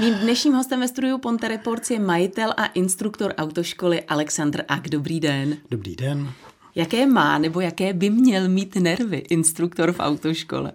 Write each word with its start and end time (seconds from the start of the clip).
Mým 0.00 0.14
dnešním 0.14 0.54
hostem 0.54 0.80
ve 0.80 0.88
studiu 0.88 1.18
Ponte 1.18 1.48
Reports 1.48 1.90
je 1.90 2.00
majitel 2.00 2.54
a 2.56 2.66
instruktor 2.66 3.34
autoškoly 3.36 4.02
Alexandr 4.02 4.62
Ak. 4.68 4.88
Dobrý 4.88 5.20
den. 5.20 5.56
Dobrý 5.70 5.96
den. 5.96 6.32
Jaké 6.74 7.06
má 7.06 7.38
nebo 7.38 7.60
jaké 7.60 7.92
by 7.92 8.10
měl 8.10 8.48
mít 8.48 8.76
nervy 8.76 9.16
instruktor 9.16 9.92
v 9.92 9.98
autoškole? 9.98 10.72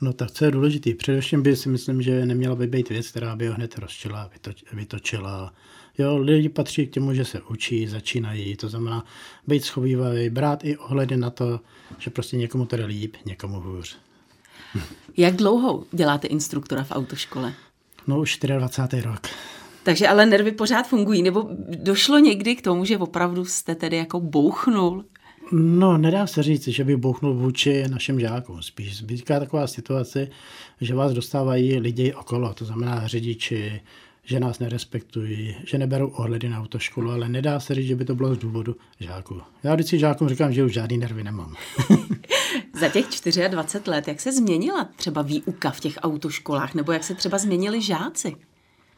No 0.00 0.12
tak 0.12 0.30
co 0.30 0.44
je 0.44 0.50
důležité? 0.50 0.94
Především 0.94 1.42
by 1.42 1.56
si 1.56 1.68
myslím, 1.68 2.02
že 2.02 2.26
neměla 2.26 2.54
by 2.54 2.66
být 2.66 2.88
věc, 2.88 3.08
která 3.08 3.36
by 3.36 3.46
ho 3.46 3.54
hned 3.54 3.78
rozčila, 3.78 4.30
vytočila. 4.72 5.54
Jo, 5.98 6.16
lidi 6.16 6.48
patří 6.48 6.86
k 6.86 6.90
těmu, 6.90 7.14
že 7.14 7.24
se 7.24 7.40
učí, 7.40 7.86
začínají, 7.86 8.56
to 8.56 8.68
znamená 8.68 9.04
být 9.46 9.64
schovývavý, 9.64 10.30
brát 10.30 10.64
i 10.64 10.76
ohledy 10.76 11.16
na 11.16 11.30
to, 11.30 11.60
že 11.98 12.10
prostě 12.10 12.36
někomu 12.36 12.66
to 12.66 12.76
jde 12.76 12.84
líp, 12.84 13.16
někomu 13.24 13.60
hůř. 13.60 13.98
Jak 15.16 15.36
dlouho 15.36 15.84
děláte 15.92 16.26
instruktora 16.26 16.84
v 16.84 16.90
autoškole? 16.90 17.54
No 18.08 18.20
už 18.20 18.38
24. 18.58 19.02
rok. 19.02 19.20
Takže 19.82 20.08
ale 20.08 20.26
nervy 20.26 20.52
pořád 20.52 20.82
fungují, 20.82 21.22
nebo 21.22 21.48
došlo 21.82 22.18
někdy 22.18 22.56
k 22.56 22.62
tomu, 22.62 22.84
že 22.84 22.98
opravdu 22.98 23.44
jste 23.44 23.74
tedy 23.74 23.96
jako 23.96 24.20
bouchnul? 24.20 25.04
No, 25.52 25.98
nedá 25.98 26.26
se 26.26 26.42
říct, 26.42 26.68
že 26.68 26.84
by 26.84 26.96
bouchnul 26.96 27.34
vůči 27.34 27.88
našim 27.88 28.20
žákům. 28.20 28.62
Spíš 28.62 29.02
vzniká 29.02 29.40
taková 29.40 29.66
situace, 29.66 30.28
že 30.80 30.94
vás 30.94 31.12
dostávají 31.12 31.78
lidi 31.78 32.14
okolo, 32.14 32.54
to 32.54 32.64
znamená 32.64 33.06
řidiči, 33.06 33.80
že 34.28 34.40
nás 34.40 34.58
nerespektují, 34.58 35.56
že 35.66 35.78
neberou 35.78 36.08
ohledy 36.08 36.48
na 36.48 36.60
autoškolu, 36.60 37.10
ale 37.10 37.28
nedá 37.28 37.60
se 37.60 37.74
říct, 37.74 37.86
že 37.86 37.96
by 37.96 38.04
to 38.04 38.14
bylo 38.14 38.34
z 38.34 38.38
důvodu 38.38 38.76
žáků. 39.00 39.40
Já 39.62 39.74
vždycky 39.74 39.98
žákům 39.98 40.28
říkám, 40.28 40.52
že 40.52 40.64
už 40.64 40.72
žádný 40.72 40.98
nervy 40.98 41.24
nemám. 41.24 41.54
Za 42.80 42.88
těch 42.88 43.04
24 43.48 43.90
let, 43.90 44.08
jak 44.08 44.20
se 44.20 44.32
změnila 44.32 44.88
třeba 44.96 45.22
výuka 45.22 45.70
v 45.70 45.80
těch 45.80 45.94
autoškolách, 46.02 46.74
nebo 46.74 46.92
jak 46.92 47.04
se 47.04 47.14
třeba 47.14 47.38
změnili 47.38 47.82
žáci? 47.82 48.36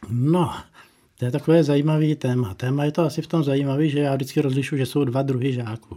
No, 0.09 0.55
to 1.19 1.25
je 1.25 1.31
takové 1.31 1.65
zajímavý 1.65 2.15
téma. 2.15 2.55
Téma 2.55 2.84
je 2.84 2.92
to 2.92 3.03
asi 3.03 3.22
v 3.22 3.27
tom 3.27 3.44
zajímavý, 3.44 3.91
že 3.91 3.98
já 3.98 4.15
vždycky 4.15 4.41
rozlišu, 4.41 4.77
že 4.77 4.87
jsou 4.87 5.05
dva 5.05 5.22
druhy 5.22 5.53
žáků. 5.53 5.97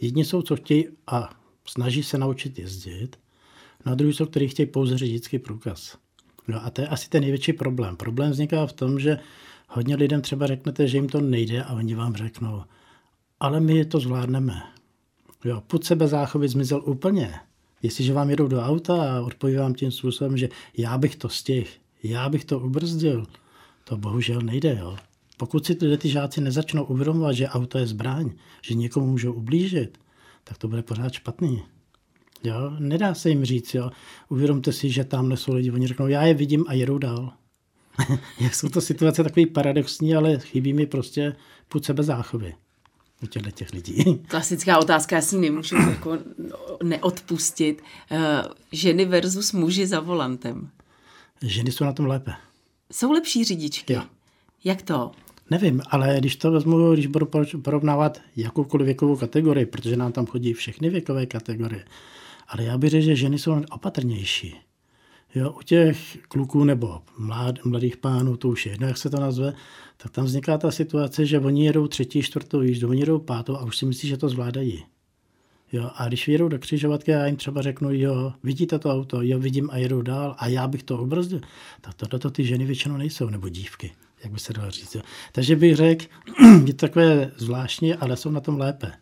Jedni 0.00 0.24
jsou, 0.24 0.42
co 0.42 0.56
chtějí 0.56 0.86
a 1.06 1.30
snaží 1.64 2.02
se 2.02 2.18
naučit 2.18 2.58
jezdit, 2.58 3.16
na 3.86 3.94
druhý 3.94 4.12
jsou, 4.12 4.26
kteří 4.26 4.48
chtějí 4.48 4.66
pouze 4.66 4.98
řidičský 4.98 5.38
průkaz. 5.38 5.98
No 6.48 6.64
a 6.64 6.70
to 6.70 6.80
je 6.80 6.88
asi 6.88 7.08
ten 7.08 7.20
největší 7.20 7.52
problém. 7.52 7.96
Problém 7.96 8.30
vzniká 8.30 8.66
v 8.66 8.72
tom, 8.72 9.00
že 9.00 9.18
hodně 9.68 9.96
lidem 9.96 10.20
třeba 10.20 10.46
řeknete, 10.46 10.88
že 10.88 10.96
jim 10.96 11.08
to 11.08 11.20
nejde 11.20 11.62
a 11.64 11.72
oni 11.72 11.94
vám 11.94 12.14
řeknou, 12.16 12.62
ale 13.40 13.60
my 13.60 13.84
to 13.84 14.00
zvládneme. 14.00 14.62
Jo, 15.44 15.62
put 15.66 15.84
sebe 15.84 16.08
záchovy 16.08 16.48
zmizel 16.48 16.82
úplně. 16.84 17.34
Jestliže 17.82 18.12
vám 18.12 18.30
jedou 18.30 18.48
do 18.48 18.60
auta 18.60 19.16
a 19.16 19.20
odpoví 19.20 19.56
vám 19.56 19.74
tím 19.74 19.90
způsobem, 19.90 20.36
že 20.36 20.48
já 20.76 20.98
bych 20.98 21.16
to 21.16 21.28
stihl, 21.28 21.68
já 22.02 22.28
bych 22.28 22.44
to 22.44 22.58
ubrzdil, 22.58 23.26
to 23.84 23.96
bohužel 23.96 24.40
nejde. 24.40 24.78
Jo. 24.80 24.96
Pokud 25.36 25.66
si 25.66 25.74
tyhle 25.74 25.96
ty 25.96 26.08
žáci 26.08 26.40
nezačnou 26.40 26.84
uvědomovat, 26.84 27.32
že 27.32 27.48
auto 27.48 27.78
je 27.78 27.86
zbraň, 27.86 28.30
že 28.62 28.74
někomu 28.74 29.06
můžou 29.06 29.32
ublížit, 29.32 29.98
tak 30.44 30.58
to 30.58 30.68
bude 30.68 30.82
pořád 30.82 31.12
špatný. 31.12 31.62
Jo? 32.44 32.72
Nedá 32.78 33.14
se 33.14 33.28
jim 33.28 33.44
říct, 33.44 33.74
jo? 33.74 33.90
uvědomte 34.28 34.72
si, 34.72 34.90
že 34.90 35.04
tam 35.04 35.36
jsou 35.36 35.54
lidi, 35.54 35.70
oni 35.70 35.86
řeknou, 35.86 36.06
já 36.06 36.22
je 36.22 36.34
vidím 36.34 36.64
a 36.68 36.72
jedou 36.72 36.98
dál. 36.98 37.32
Jak 38.40 38.54
jsou 38.54 38.68
to 38.68 38.80
situace 38.80 39.24
takový 39.24 39.46
paradoxní, 39.46 40.14
ale 40.14 40.38
chybí 40.38 40.72
mi 40.72 40.86
prostě 40.86 41.36
půd 41.68 41.84
sebe 41.84 42.02
záchovy 42.02 42.54
u 43.22 43.26
těchto 43.26 43.50
těch 43.50 43.72
lidí. 43.72 44.04
Klasická 44.28 44.78
otázka, 44.78 45.16
já 45.16 45.22
si 45.22 45.38
nemůžu 45.38 45.76
jako 45.76 46.18
neodpustit. 46.82 47.82
Eh, 48.10 48.42
ženy 48.72 49.04
versus 49.04 49.52
muži 49.52 49.86
za 49.86 50.00
volantem. 50.00 50.70
Ženy 51.42 51.72
jsou 51.72 51.84
na 51.84 51.92
tom 51.92 52.06
lépe. 52.06 52.32
Jsou 52.92 53.12
lepší 53.12 53.44
řidičky? 53.44 53.92
Jo. 53.92 54.02
Jak 54.64 54.82
to? 54.82 55.10
Nevím, 55.50 55.82
ale 55.90 56.16
když 56.18 56.36
to 56.36 56.50
vezmu, 56.50 56.92
když 56.92 57.06
budu 57.06 57.28
porovnávat 57.62 58.20
jakoukoliv 58.36 58.84
věkovou 58.84 59.16
kategorii, 59.16 59.66
protože 59.66 59.96
nám 59.96 60.12
tam 60.12 60.26
chodí 60.26 60.52
všechny 60.52 60.90
věkové 60.90 61.26
kategorie, 61.26 61.84
ale 62.48 62.64
já 62.64 62.78
bych 62.78 62.90
řekl, 62.90 63.04
že 63.04 63.16
ženy 63.16 63.38
jsou 63.38 63.62
opatrnější. 63.70 64.54
Jo, 65.34 65.52
u 65.58 65.62
těch 65.62 66.18
kluků 66.28 66.64
nebo 66.64 67.02
mlad, 67.18 67.64
mladých 67.64 67.96
pánů, 67.96 68.36
to 68.36 68.48
už 68.48 68.66
je 68.66 68.72
jedno, 68.72 68.86
jak 68.86 68.98
se 68.98 69.10
to 69.10 69.20
nazve, 69.20 69.52
tak 69.96 70.12
tam 70.12 70.24
vzniká 70.24 70.58
ta 70.58 70.70
situace, 70.70 71.26
že 71.26 71.40
oni 71.40 71.66
jedou 71.66 71.86
třetí, 71.86 72.22
čtvrtou 72.22 72.60
jízdu, 72.60 72.88
oni 72.88 73.00
jedou 73.00 73.18
pátou 73.18 73.56
a 73.56 73.64
už 73.64 73.76
si 73.76 73.86
myslí, 73.86 74.08
že 74.08 74.16
to 74.16 74.28
zvládají. 74.28 74.84
Jo, 75.72 75.90
a 75.94 76.08
když 76.08 76.28
jedou 76.28 76.48
do 76.48 76.58
křižovatky 76.58 77.14
a 77.14 77.18
já 77.18 77.26
jim 77.26 77.36
třeba 77.36 77.62
řeknu, 77.62 77.92
jo, 77.92 78.32
vidíte 78.42 78.78
to 78.78 78.90
auto, 78.90 79.22
jo, 79.22 79.38
vidím 79.38 79.70
a 79.72 79.76
jedou 79.76 80.02
dál 80.02 80.34
a 80.38 80.48
já 80.48 80.68
bych 80.68 80.82
to 80.82 80.98
obrzdil, 80.98 81.40
tak 81.80 81.94
tohle 81.94 82.18
to 82.18 82.30
ty 82.30 82.44
ženy 82.44 82.64
většinou 82.64 82.96
nejsou, 82.96 83.28
nebo 83.28 83.48
dívky, 83.48 83.92
jak 84.24 84.32
by 84.32 84.40
se 84.40 84.52
dalo 84.52 84.70
říct. 84.70 84.94
Jo. 84.94 85.02
Takže 85.32 85.56
bych 85.56 85.76
řekl, 85.76 86.04
je 86.66 86.74
to 86.74 86.86
takové 86.86 87.32
zvláštní, 87.36 87.94
ale 87.94 88.16
jsou 88.16 88.30
na 88.30 88.40
tom 88.40 88.58
lépe. 88.58 88.92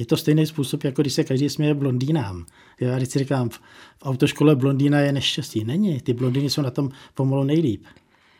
Je 0.00 0.06
to 0.06 0.16
stejný 0.16 0.46
způsob, 0.46 0.84
jako 0.84 1.02
když 1.02 1.12
se 1.12 1.24
každý 1.24 1.48
směje 1.48 1.74
blondýnám. 1.74 2.46
Já 2.80 3.00
si 3.04 3.18
říkám, 3.18 3.48
v, 3.48 3.58
v 3.98 4.02
autoškole 4.02 4.56
blondýna 4.56 5.00
je 5.00 5.12
neštěstí. 5.12 5.64
Není, 5.64 6.00
ty 6.00 6.12
blondýny 6.12 6.50
jsou 6.50 6.62
na 6.62 6.70
tom 6.70 6.90
pomalu 7.14 7.44
nejlíp. 7.44 7.84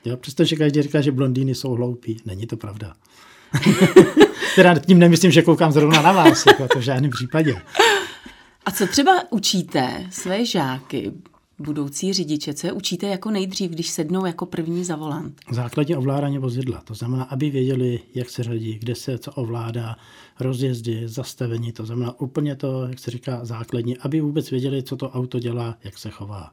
Jo, 0.04 0.16
přestože 0.16 0.56
každý 0.56 0.82
říká, 0.82 1.00
že 1.00 1.12
blondýny 1.12 1.54
jsou 1.54 1.70
hloupí. 1.72 2.16
Není 2.24 2.46
to 2.46 2.56
pravda. 2.56 2.92
teda 4.54 4.78
tím 4.78 4.98
nemyslím, 4.98 5.30
že 5.30 5.42
koukám 5.42 5.72
zrovna 5.72 6.02
na 6.02 6.12
vás, 6.12 6.46
jako 6.46 6.68
to 6.68 6.78
v 6.78 6.82
žádném 6.82 7.10
případě. 7.10 7.62
A 8.66 8.70
co 8.70 8.86
třeba 8.86 9.32
učíte 9.32 10.06
své 10.10 10.44
žáky, 10.44 11.12
budoucí 11.60 12.12
řidiče, 12.12 12.54
co 12.54 12.66
je 12.66 12.72
učíte 12.72 13.06
jako 13.06 13.30
nejdřív, 13.30 13.70
když 13.70 13.88
sednou 13.88 14.26
jako 14.26 14.46
první 14.46 14.84
za 14.84 14.96
volant? 14.96 15.40
Základně 15.50 15.96
ovládání 15.96 16.38
vozidla, 16.38 16.80
to 16.80 16.94
znamená, 16.94 17.24
aby 17.24 17.50
věděli, 17.50 18.00
jak 18.14 18.30
se 18.30 18.42
řadí, 18.42 18.78
kde 18.78 18.94
se 18.94 19.18
co 19.18 19.32
ovládá, 19.32 19.96
rozjezdy, 20.40 21.08
zastavení, 21.08 21.72
to 21.72 21.86
znamená 21.86 22.20
úplně 22.20 22.56
to, 22.56 22.86
jak 22.86 22.98
se 22.98 23.10
říká, 23.10 23.44
základní, 23.44 23.98
aby 23.98 24.20
vůbec 24.20 24.50
věděli, 24.50 24.82
co 24.82 24.96
to 24.96 25.10
auto 25.10 25.38
dělá, 25.38 25.78
jak 25.84 25.98
se 25.98 26.10
chová. 26.10 26.52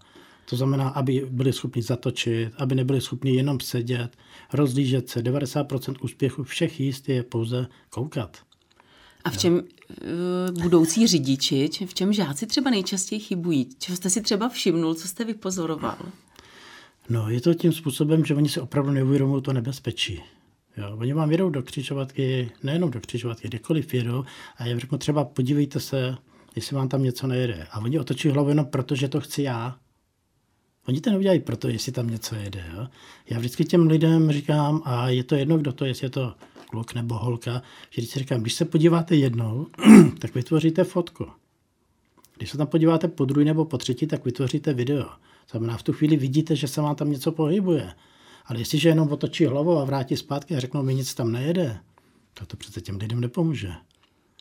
To 0.49 0.55
znamená, 0.55 0.89
aby 0.89 1.27
byli 1.29 1.53
schopni 1.53 1.81
zatočit, 1.81 2.53
aby 2.57 2.75
nebyli 2.75 3.01
schopni 3.01 3.35
jenom 3.35 3.59
sedět, 3.59 4.17
rozlížet 4.53 5.09
se. 5.09 5.21
90% 5.21 5.95
úspěchu 6.01 6.43
všech 6.43 6.79
jíst 6.79 7.09
je 7.09 7.23
pouze 7.23 7.67
koukat. 7.89 8.46
A 9.27 9.29
v 9.29 9.37
čem 9.37 9.53
uh, 9.53 10.61
budoucí 10.61 11.07
řidiči, 11.07 11.69
v 11.85 11.93
čem 11.93 12.13
žáci 12.13 12.47
třeba 12.47 12.69
nejčastěji 12.69 13.19
chybují? 13.19 13.69
Čeho 13.79 13.95
jste 13.95 14.09
si 14.09 14.21
třeba 14.21 14.49
všimnul, 14.49 14.93
co 14.93 15.07
jste 15.07 15.25
vypozoroval? 15.25 15.97
No, 17.09 17.29
je 17.29 17.41
to 17.41 17.53
tím 17.53 17.73
způsobem, 17.73 18.25
že 18.25 18.35
oni 18.35 18.49
si 18.49 18.59
opravdu 18.59 18.91
neuvědomují 18.91 19.41
to 19.41 19.53
nebezpečí. 19.53 20.23
Jo, 20.77 20.97
oni 20.97 21.13
vám 21.13 21.31
jedou 21.31 21.49
do 21.49 21.63
křižovatky, 21.63 22.51
nejenom 22.63 22.91
do 22.91 22.99
křižovatky, 22.99 23.47
kdekoliv 23.47 23.93
jedou 23.93 24.25
a 24.57 24.65
já 24.65 24.79
řeknu 24.79 24.97
třeba 24.97 25.25
podívejte 25.25 25.79
se, 25.79 26.17
jestli 26.55 26.75
vám 26.75 26.89
tam 26.89 27.03
něco 27.03 27.27
nejede. 27.27 27.67
A 27.71 27.79
oni 27.79 27.99
otočí 27.99 28.29
hlavu 28.29 28.49
jenom 28.49 28.65
proto, 28.65 28.95
že 28.95 29.07
to 29.07 29.21
chci 29.21 29.41
já. 29.41 29.75
Oni 30.87 31.01
to 31.01 31.09
neudělají 31.09 31.39
proto, 31.39 31.67
jestli 31.67 31.91
tam 31.91 32.09
něco 32.09 32.35
jede. 32.35 32.65
Jo? 32.75 32.87
Já 33.29 33.39
vždycky 33.39 33.65
těm 33.65 33.87
lidem 33.87 34.31
říkám, 34.31 34.81
a 34.85 35.09
je 35.09 35.23
to 35.23 35.35
jedno, 35.35 35.57
kdo 35.57 35.73
to 35.73 35.85
je, 35.85 35.91
jestli 35.91 36.05
je 36.05 36.09
to 36.09 36.33
kluk 36.69 36.93
nebo 36.93 37.15
holka, 37.15 37.61
že 37.89 38.01
když 38.01 38.09
si 38.09 38.19
říkám, 38.19 38.41
když 38.41 38.53
se 38.53 38.65
podíváte 38.65 39.15
jednou, 39.15 39.67
tak 40.19 40.35
vytvoříte 40.35 40.83
fotku. 40.83 41.25
Když 42.37 42.49
se 42.49 42.57
tam 42.57 42.67
podíváte 42.67 43.07
po 43.07 43.25
druhý 43.25 43.45
nebo 43.45 43.65
po 43.65 43.77
třetí, 43.77 44.07
tak 44.07 44.25
vytvoříte 44.25 44.73
video. 44.73 45.05
Znamená, 45.51 45.77
v 45.77 45.83
tu 45.83 45.93
chvíli 45.93 46.17
vidíte, 46.17 46.55
že 46.55 46.67
se 46.67 46.81
vám 46.81 46.95
tam 46.95 47.11
něco 47.11 47.31
pohybuje. 47.31 47.93
Ale 48.45 48.59
jestliže 48.59 48.89
jenom 48.89 49.11
otočí 49.11 49.45
hlavu 49.45 49.77
a 49.77 49.85
vrátí 49.85 50.17
zpátky 50.17 50.55
a 50.55 50.59
řeknou 50.59 50.83
mi, 50.83 50.95
nic 50.95 51.13
tam 51.13 51.31
nejede, 51.31 51.79
tak 52.33 52.47
to 52.47 52.57
přece 52.57 52.81
těm 52.81 52.97
lidem 52.97 53.19
nepomůže. 53.19 53.71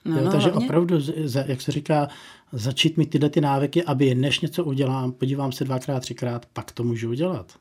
No, 0.05 0.19
jo, 0.19 0.25
no, 0.25 0.31
takže 0.31 0.49
hlavně... 0.49 0.67
opravdu, 0.67 0.99
jak 1.47 1.61
se 1.61 1.73
říká, 1.73 2.09
začít 2.53 2.97
mít 2.97 3.11
tyhle 3.11 3.31
ty 3.31 3.41
návyky, 3.41 3.85
aby 3.85 4.15
než 4.15 4.41
něco 4.41 4.65
udělám, 4.65 5.13
podívám 5.13 5.53
se 5.53 5.65
dvakrát, 5.65 6.01
třikrát, 6.01 6.47
pak 6.47 6.73
to 6.73 6.85
můžu 6.85 7.11
udělat. 7.11 7.53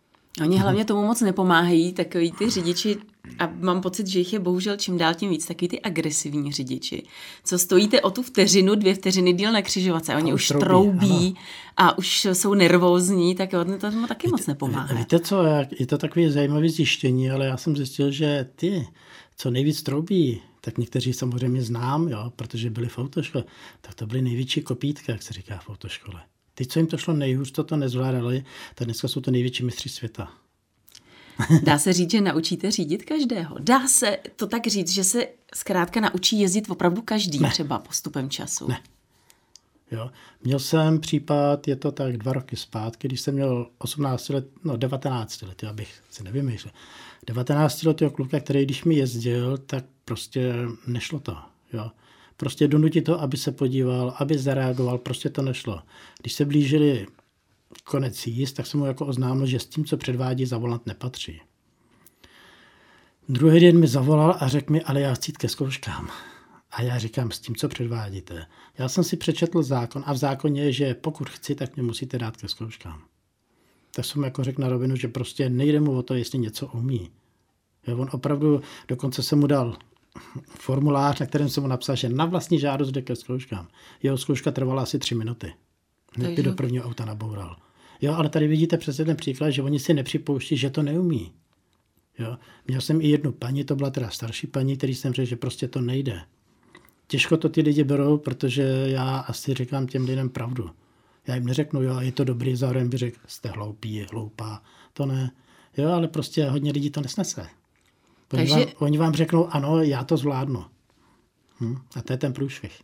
Oni 0.41 0.57
hlavně 0.57 0.85
tomu 0.85 1.05
moc 1.05 1.21
nepomáhají, 1.21 1.93
takový 1.93 2.31
ty 2.31 2.49
řidiči, 2.49 2.97
a 3.39 3.49
mám 3.59 3.81
pocit, 3.81 4.07
že 4.07 4.19
jich 4.19 4.33
je 4.33 4.39
bohužel 4.39 4.77
čím 4.77 4.97
dál 4.97 5.13
tím 5.13 5.29
víc, 5.29 5.45
takový 5.45 5.67
ty 5.67 5.81
agresivní 5.81 6.51
řidiči. 6.51 7.03
Co 7.43 7.59
stojíte 7.59 8.01
o 8.01 8.11
tu 8.11 8.23
vteřinu, 8.23 8.75
dvě 8.75 8.95
vteřiny 8.95 9.33
díl 9.33 9.51
na 9.51 9.61
křižovatce, 9.61 10.15
oni 10.15 10.33
už 10.33 10.47
troubí, 10.47 10.59
troubí 10.59 11.35
a 11.77 11.97
už 11.97 12.25
jsou 12.33 12.53
nervózní, 12.53 13.35
tak 13.35 13.51
to 13.51 13.65
tomu 13.79 14.07
taky 14.07 14.27
víte, 14.27 14.37
moc 14.37 14.47
nepomáhá. 14.47 14.95
Víte 14.95 15.19
co, 15.19 15.43
je 15.79 15.87
to 15.87 15.97
takové 15.97 16.31
zajímavé 16.31 16.69
zjištění, 16.69 17.31
ale 17.31 17.45
já 17.45 17.57
jsem 17.57 17.75
zjistil, 17.77 18.11
že 18.11 18.49
ty, 18.55 18.87
co 19.37 19.51
nejvíc 19.51 19.83
troubí, 19.83 20.41
tak 20.61 20.77
někteří 20.77 21.13
samozřejmě 21.13 21.61
znám, 21.61 22.07
jo, 22.07 22.31
protože 22.35 22.69
byli 22.69 22.87
v 22.87 22.99
autoškole, 22.99 23.43
tak 23.81 23.95
to 23.95 24.07
byly 24.07 24.21
největší 24.21 24.61
kopítka, 24.61 25.11
jak 25.11 25.23
se 25.23 25.33
říká 25.33 25.57
v 25.57 25.69
autoškole. 25.69 26.21
Ty, 26.53 26.65
co 26.65 26.79
jim 26.79 26.87
to 26.87 26.97
šlo 26.97 27.13
nejhůř, 27.13 27.51
to 27.51 27.63
to 27.63 27.77
nezvládali, 27.77 28.45
tak 28.75 28.85
dneska 28.85 29.07
jsou 29.07 29.21
to 29.21 29.31
největší 29.31 29.65
mistři 29.65 29.89
světa. 29.89 30.31
Dá 31.63 31.77
se 31.77 31.93
říct, 31.93 32.11
že 32.11 32.21
naučíte 32.21 32.71
řídit 32.71 33.03
každého. 33.03 33.55
Dá 33.59 33.87
se 33.87 34.17
to 34.35 34.47
tak 34.47 34.67
říct, 34.67 34.89
že 34.89 35.03
se 35.03 35.27
zkrátka 35.55 35.99
naučí 35.99 36.39
jezdit 36.39 36.69
opravdu 36.69 37.01
každý, 37.01 37.39
ne. 37.39 37.49
třeba 37.49 37.79
postupem 37.79 38.29
času. 38.29 38.67
Ne. 38.67 38.79
Jo. 39.91 40.11
Měl 40.43 40.59
jsem 40.59 40.99
případ, 40.99 41.67
je 41.67 41.75
to 41.75 41.91
tak 41.91 42.17
dva 42.17 42.33
roky 42.33 42.55
zpátky, 42.55 43.07
když 43.07 43.21
jsem 43.21 43.33
měl 43.33 43.67
18 43.77 44.29
let, 44.29 44.47
no 44.63 44.77
19 44.77 45.41
let, 45.41 45.63
abych 45.63 45.89
si 46.11 46.23
nevymýšlel. 46.23 46.73
19 47.27 47.83
letého 47.83 48.11
kluka, 48.11 48.39
který 48.39 48.65
když 48.65 48.83
mi 48.83 48.95
jezdil, 48.95 49.57
tak 49.57 49.85
prostě 50.05 50.53
nešlo 50.87 51.19
to. 51.19 51.37
Jo. 51.73 51.91
Prostě 52.37 52.67
donutit 52.67 53.01
to, 53.01 53.21
aby 53.21 53.37
se 53.37 53.51
podíval, 53.51 54.15
aby 54.19 54.37
zareagoval, 54.37 54.97
prostě 54.97 55.29
to 55.29 55.41
nešlo. 55.41 55.81
Když 56.21 56.33
se 56.33 56.45
blížili 56.45 57.07
konec 57.83 58.27
jíst, 58.27 58.53
tak 58.53 58.67
jsem 58.67 58.79
mu 58.79 58.85
jako 58.85 59.05
oznámil, 59.05 59.45
že 59.45 59.59
s 59.59 59.65
tím, 59.65 59.85
co 59.85 59.97
předvádí, 59.97 60.45
za 60.45 60.57
volant 60.57 60.85
nepatří. 60.85 61.41
Druhý 63.29 63.59
den 63.59 63.79
mi 63.79 63.87
zavolal 63.87 64.37
a 64.39 64.47
řekl 64.47 64.73
mi, 64.73 64.81
ale 64.81 65.01
já 65.01 65.13
chci 65.13 65.31
jít 65.31 65.37
ke 65.37 65.49
zkouškám. 65.49 66.09
A 66.71 66.81
já 66.81 66.97
říkám, 66.97 67.31
s 67.31 67.39
tím, 67.39 67.55
co 67.55 67.67
předvádíte. 67.67 68.45
Já 68.77 68.89
jsem 68.89 69.03
si 69.03 69.17
přečetl 69.17 69.63
zákon 69.63 70.03
a 70.05 70.13
v 70.13 70.17
zákoně 70.17 70.63
je, 70.63 70.71
že 70.71 70.93
pokud 70.93 71.29
chci, 71.29 71.55
tak 71.55 71.75
mě 71.75 71.83
musíte 71.83 72.17
dát 72.17 72.37
ke 72.37 72.47
zkouškám. 72.47 73.01
Tak 73.95 74.05
jsem 74.05 74.23
jako 74.23 74.43
řekl 74.43 74.61
na 74.61 74.69
rovinu, 74.69 74.95
že 74.95 75.07
prostě 75.07 75.49
nejde 75.49 75.79
mu 75.79 75.97
o 75.97 76.03
to, 76.03 76.13
jestli 76.13 76.39
něco 76.39 76.67
umí. 76.67 77.09
Jo, 77.87 77.97
on 77.97 78.09
opravdu, 78.11 78.61
dokonce 78.87 79.23
jsem 79.23 79.39
mu 79.39 79.47
dal 79.47 79.77
formulář, 80.47 81.19
na 81.19 81.25
kterém 81.25 81.49
jsem 81.49 81.63
mu 81.63 81.69
napsal, 81.69 81.95
že 81.95 82.09
na 82.09 82.25
vlastní 82.25 82.59
žádost 82.59 82.91
jde 82.91 83.01
ke 83.01 83.15
zkouškám. 83.15 83.67
Jeho 84.03 84.17
zkouška 84.17 84.51
trvala 84.51 84.83
asi 84.83 84.99
tři 84.99 85.15
minuty. 85.15 85.53
Hned 86.13 86.39
do 86.39 86.53
prvního 86.53 86.85
auta 86.85 87.05
naboural. 87.05 87.55
Jo, 88.01 88.13
ale 88.13 88.29
tady 88.29 88.47
vidíte 88.47 88.77
přesně 88.77 89.05
ten 89.05 89.15
příklad, 89.15 89.49
že 89.49 89.61
oni 89.61 89.79
si 89.79 89.93
nepřipouští, 89.93 90.57
že 90.57 90.69
to 90.69 90.83
neumí. 90.83 91.31
Jo. 92.19 92.37
Měl 92.67 92.81
jsem 92.81 93.01
i 93.01 93.07
jednu 93.07 93.31
paní, 93.31 93.63
to 93.63 93.75
byla 93.75 93.89
teda 93.89 94.09
starší 94.09 94.47
paní, 94.47 94.77
který 94.77 94.95
jsem 94.95 95.13
řekl, 95.13 95.29
že 95.29 95.35
prostě 95.35 95.67
to 95.67 95.81
nejde. 95.81 96.21
Těžko 97.07 97.37
to 97.37 97.49
ty 97.49 97.61
lidi 97.61 97.83
berou, 97.83 98.17
protože 98.17 98.63
já 98.87 99.17
asi 99.17 99.53
říkám 99.53 99.87
těm 99.87 100.05
lidem 100.05 100.29
pravdu. 100.29 100.69
Já 101.27 101.35
jim 101.35 101.45
neřeknu, 101.45 101.81
jo, 101.81 101.99
je 101.99 102.11
to 102.11 102.23
dobrý, 102.23 102.55
zároveň 102.55 102.89
bych 102.89 102.99
řekl, 102.99 103.19
jste 103.27 103.49
hloupí, 103.49 104.05
hloupá. 104.11 104.61
To 104.93 105.05
ne. 105.05 105.31
Jo, 105.77 105.89
ale 105.89 106.07
prostě 106.07 106.45
hodně 106.45 106.71
lidí 106.71 106.89
to 106.89 107.01
nesnese. 107.01 107.41
Oni, 107.41 107.49
Takže... 108.29 108.53
vám, 108.53 108.65
oni 108.77 108.97
vám 108.97 109.13
řeknou, 109.13 109.47
ano, 109.47 109.81
já 109.81 110.03
to 110.03 110.17
zvládnu. 110.17 110.65
Hm? 111.61 111.77
A 111.95 112.01
to 112.01 112.13
je 112.13 112.17
ten 112.17 112.33
průšvih. 112.33 112.81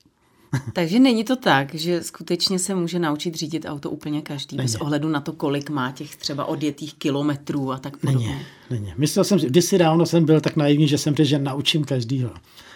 Takže 0.73 0.99
není 0.99 1.23
to 1.23 1.35
tak, 1.35 1.75
že 1.75 2.03
skutečně 2.03 2.59
se 2.59 2.75
může 2.75 2.99
naučit 2.99 3.35
řídit 3.35 3.65
auto 3.67 3.89
úplně 3.89 4.21
každý, 4.21 4.57
není. 4.57 4.65
bez 4.65 4.75
ohledu 4.75 5.09
na 5.09 5.21
to, 5.21 5.33
kolik 5.33 5.69
má 5.69 5.91
těch 5.91 6.15
třeba 6.15 6.45
odjetých 6.45 6.93
kilometrů 6.93 7.71
a 7.71 7.77
tak 7.77 7.97
podobně. 7.97 8.27
Není, 8.27 8.41
není. 8.69 8.93
Myslel 8.97 9.25
jsem, 9.25 9.39
kdysi 9.39 9.77
dávno 9.77 10.05
jsem 10.05 10.25
byl 10.25 10.41
tak 10.41 10.55
naivní, 10.55 10.87
že 10.87 10.97
jsem 10.97 11.15
řekl, 11.15 11.29
že 11.29 11.39
naučím 11.39 11.83
každýho. 11.83 12.31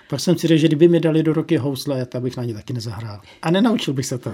Pak 0.09 0.19
jsem 0.19 0.37
si 0.37 0.47
řekl, 0.47 0.61
že 0.61 0.67
kdyby 0.67 0.87
mi 0.87 0.99
dali 0.99 1.23
do 1.23 1.33
roky 1.33 1.57
housle, 1.57 2.05
tak 2.05 2.21
bych 2.21 2.37
na 2.37 2.43
ně 2.43 2.53
taky 2.53 2.73
nezahrál. 2.73 3.21
A 3.41 3.51
nenaučil 3.51 3.93
bych 3.93 4.05
se 4.05 4.17
to. 4.17 4.33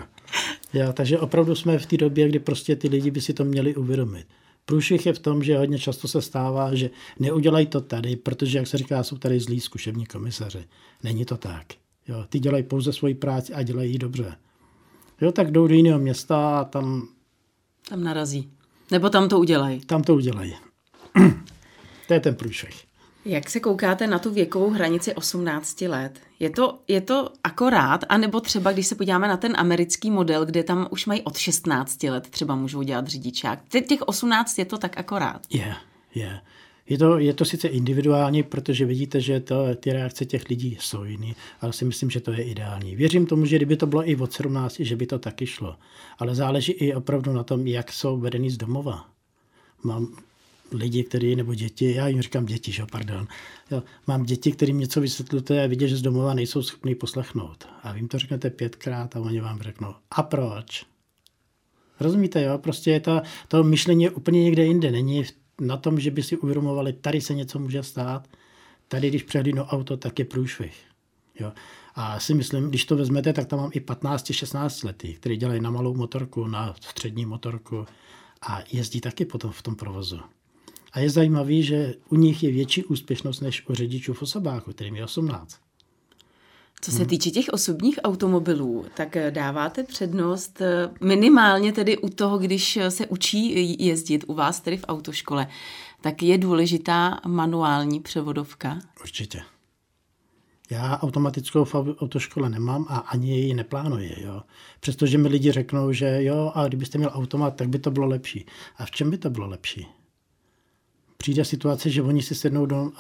Já, 0.74 0.94
takže 0.94 1.20
opravdu 1.20 1.56
jsme 1.56 1.80
v 1.80 1.86
té 1.86 1.98
době, 1.98 2.30
kdy 2.30 2.40
prostě 2.40 2.76
ty 2.76 2.88
lidi 2.88 3.12
by 3.12 3.22
si 3.22 3.34
to 3.34 3.44
měli 3.44 3.76
uvědomit. 3.76 4.26
Průšvih 4.66 5.06
je 5.06 5.14
v 5.14 5.20
tom, 5.20 5.44
že 5.44 5.58
hodně 5.58 5.80
často 5.80 6.08
se 6.08 6.22
stává, 6.22 6.76
že 6.76 6.90
neudělají 7.20 7.66
to 7.66 7.82
tady, 7.82 8.16
protože, 8.16 8.58
jak 8.58 8.68
se 8.68 8.78
říká, 8.78 9.04
jsou 9.04 9.18
tady 9.18 9.40
zlí 9.40 9.60
zkušební 9.60 10.06
komisaři. 10.06 10.64
Není 11.04 11.26
to 11.26 11.38
tak. 11.38 11.81
Jo, 12.08 12.26
ty 12.30 12.40
dělají 12.40 12.64
pouze 12.64 12.94
svoji 12.94 13.16
práci 13.16 13.54
a 13.54 13.64
dělají 13.64 13.92
ji 13.92 13.98
dobře. 13.98 14.36
Jo, 15.22 15.32
tak 15.32 15.52
jdou 15.52 15.68
do 15.68 15.76
jiného 15.76 16.00
města 16.00 16.60
a 16.60 16.64
tam... 16.64 17.08
Tam 17.90 18.04
narazí. 18.04 18.52
Nebo 18.92 19.10
tam 19.10 19.30
to 19.30 19.40
udělají. 19.40 19.80
Tam 19.80 20.04
to 20.04 20.16
udělají. 20.16 20.56
to 22.08 22.14
je 22.14 22.20
ten 22.20 22.36
průšvih. 22.36 22.84
Jak 23.26 23.50
se 23.50 23.60
koukáte 23.60 24.08
na 24.08 24.20
tu 24.20 24.32
věkovou 24.32 24.70
hranici 24.70 25.14
18 25.14 25.82
let? 25.82 26.20
Je 26.40 26.50
to, 26.50 26.80
je 26.88 27.02
to 27.02 27.30
akorát, 27.44 28.04
anebo 28.10 28.40
třeba, 28.40 28.72
když 28.72 28.88
se 28.88 28.96
podíváme 28.96 29.28
na 29.28 29.38
ten 29.38 29.54
americký 29.58 30.12
model, 30.12 30.46
kde 30.46 30.64
tam 30.64 30.88
už 30.92 31.06
mají 31.06 31.22
od 31.22 31.38
16 31.38 32.04
let 32.04 32.28
třeba 32.30 32.56
můžou 32.56 32.82
dělat 32.82 33.08
řidičák. 33.08 33.60
Těch 33.88 34.02
18 34.02 34.60
je 34.60 34.66
to 34.66 34.78
tak 34.78 34.98
akorát? 34.98 35.42
Je, 35.50 35.60
yeah, 35.60 35.78
je. 36.16 36.24
Yeah. 36.24 36.42
Je 36.90 36.98
to, 36.98 37.18
je 37.18 37.34
to 37.34 37.46
sice 37.46 37.68
individuální, 37.68 38.44
protože 38.44 38.86
vidíte, 38.86 39.22
že 39.22 39.40
to, 39.40 39.76
ty 39.76 39.94
reakce 39.94 40.26
těch 40.26 40.50
lidí 40.50 40.78
jsou 40.80 41.04
jiný, 41.04 41.36
ale 41.62 41.74
si 41.74 41.86
myslím, 41.86 42.10
že 42.10 42.20
to 42.20 42.32
je 42.32 42.44
ideální. 42.44 42.96
Věřím 42.96 43.26
tomu, 43.26 43.46
že 43.46 43.56
kdyby 43.56 43.78
to 43.78 43.88
bylo 43.88 44.10
i 44.10 44.16
od 44.16 44.34
17, 44.34 44.80
že 44.80 44.96
by 44.96 45.06
to 45.06 45.20
taky 45.20 45.48
šlo. 45.48 45.76
Ale 46.20 46.36
záleží 46.36 46.72
i 46.72 46.94
opravdu 46.94 47.34
na 47.34 47.44
tom, 47.44 47.68
jak 47.68 47.92
jsou 47.92 48.18
vedený 48.18 48.50
z 48.50 48.58
domova. 48.58 49.06
Mám 49.84 50.16
lidi, 50.72 51.04
kteří, 51.04 51.36
nebo 51.36 51.54
děti, 51.54 51.94
já 51.94 52.08
jim 52.08 52.22
říkám 52.22 52.46
děti, 52.46 52.72
že 52.72 52.86
pardon. 52.92 53.28
Jo, 53.72 53.84
mám 54.08 54.24
děti, 54.24 54.52
kterým 54.52 54.80
něco 54.80 55.02
vysvětlujete 55.02 55.64
a 55.64 55.68
vidí, 55.68 55.90
že 55.90 55.98
z 55.98 56.02
domova 56.02 56.34
nejsou 56.34 56.62
schopní 56.62 56.96
poslechnout. 56.96 57.68
A 57.84 57.96
jim 57.96 58.08
to 58.08 58.20
řeknete 58.20 58.50
pětkrát 58.50 59.16
a 59.16 59.20
oni 59.20 59.40
vám 59.40 59.62
řeknou, 59.62 59.94
a 60.12 60.24
proč? 60.24 60.86
Rozumíte, 62.00 62.42
jo? 62.44 62.58
Prostě 62.58 62.92
je 62.92 63.00
to, 63.00 63.22
to 63.48 63.64
myšlení 63.64 64.04
je 64.04 64.12
úplně 64.12 64.44
někde 64.44 64.66
jinde. 64.66 64.92
Není 64.92 65.24
na 65.62 65.78
tom, 65.78 66.00
že 66.00 66.12
by 66.12 66.24
si 66.24 66.38
uvědomovali, 66.38 66.94
tady 66.94 67.22
se 67.22 67.34
něco 67.34 67.60
může 67.60 67.84
stát, 67.84 68.28
tady, 68.88 69.10
když 69.10 69.24
přehlídnu 69.24 69.64
auto, 69.64 69.98
tak 69.98 70.20
je 70.20 70.26
průšvih. 70.26 70.76
Jo. 71.40 71.52
A 71.96 72.20
si 72.20 72.34
myslím, 72.34 72.70
když 72.70 72.86
to 72.86 72.96
vezmete, 72.96 73.34
tak 73.34 73.48
tam 73.48 73.60
mám 73.60 73.70
i 73.74 73.80
15-16 73.80 74.86
lety, 74.86 75.14
kteří 75.14 75.38
dělají 75.38 75.62
na 75.62 75.72
malou 75.72 75.94
motorku, 75.94 76.48
na 76.48 76.76
střední 76.82 77.26
motorku 77.26 77.86
a 78.42 78.60
jezdí 78.72 79.02
taky 79.02 79.26
potom 79.26 79.52
v 79.52 79.62
tom 79.62 79.76
provozu. 79.76 80.20
A 80.94 81.00
je 81.00 81.10
zajímavý, 81.10 81.64
že 81.64 81.94
u 82.10 82.16
nich 82.16 82.44
je 82.44 82.52
větší 82.52 82.84
úspěšnost 82.84 83.40
než 83.40 83.70
u 83.70 83.74
řidičů 83.74 84.14
v 84.14 84.22
osobáku, 84.22 84.72
kterým 84.72 84.96
je 84.96 85.04
18. 85.04 85.60
Co 86.82 86.92
se 86.92 87.06
týče 87.06 87.32
těch 87.32 87.46
osobních 87.52 88.00
automobilů, 88.04 88.86
tak 88.96 89.18
dáváte 89.30 89.84
přednost 89.84 90.62
eh, 90.62 90.90
minimálně 91.02 91.74
tedy 91.74 91.98
u 91.98 92.10
toho, 92.10 92.38
když 92.38 92.80
se 92.90 93.08
učí 93.08 93.76
jezdit 93.86 94.24
u 94.28 94.34
vás 94.34 94.60
tedy 94.60 94.78
v 94.78 94.86
autoškole, 94.88 95.48
tak 96.02 96.24
je 96.24 96.38
důležitá 96.38 97.20
manuální 97.28 98.00
převodovka? 98.00 98.80
Určitě. 99.02 99.42
Já 100.70 101.00
automatickou 101.02 101.66
v 101.66 101.76
autoškole 101.76 102.50
nemám 102.50 102.86
a 102.90 102.98
ani 102.98 103.40
ji 103.40 103.54
neplánuji. 103.54 104.16
Jo. 104.24 104.42
Přestože 104.80 105.18
mi 105.18 105.28
lidi 105.28 105.52
řeknou, 105.52 105.92
že 105.92 106.24
jo, 106.24 106.52
a 106.56 106.68
kdybyste 106.68 106.98
měl 106.98 107.12
automat, 107.14 107.56
tak 107.56 107.70
by 107.70 107.80
to 107.80 107.92
bylo 107.92 108.08
lepší. 108.08 108.46
A 108.78 108.86
v 108.86 108.92
čem 108.92 109.12
by 109.12 109.18
to 109.18 109.30
bylo 109.30 109.48
lepší? 109.48 109.88
Přijde 111.22 111.46
situace, 111.46 111.90
že 111.90 112.02
oni 112.02 112.22
si 112.22 112.36
sednou 112.36 112.66
do 112.66 112.92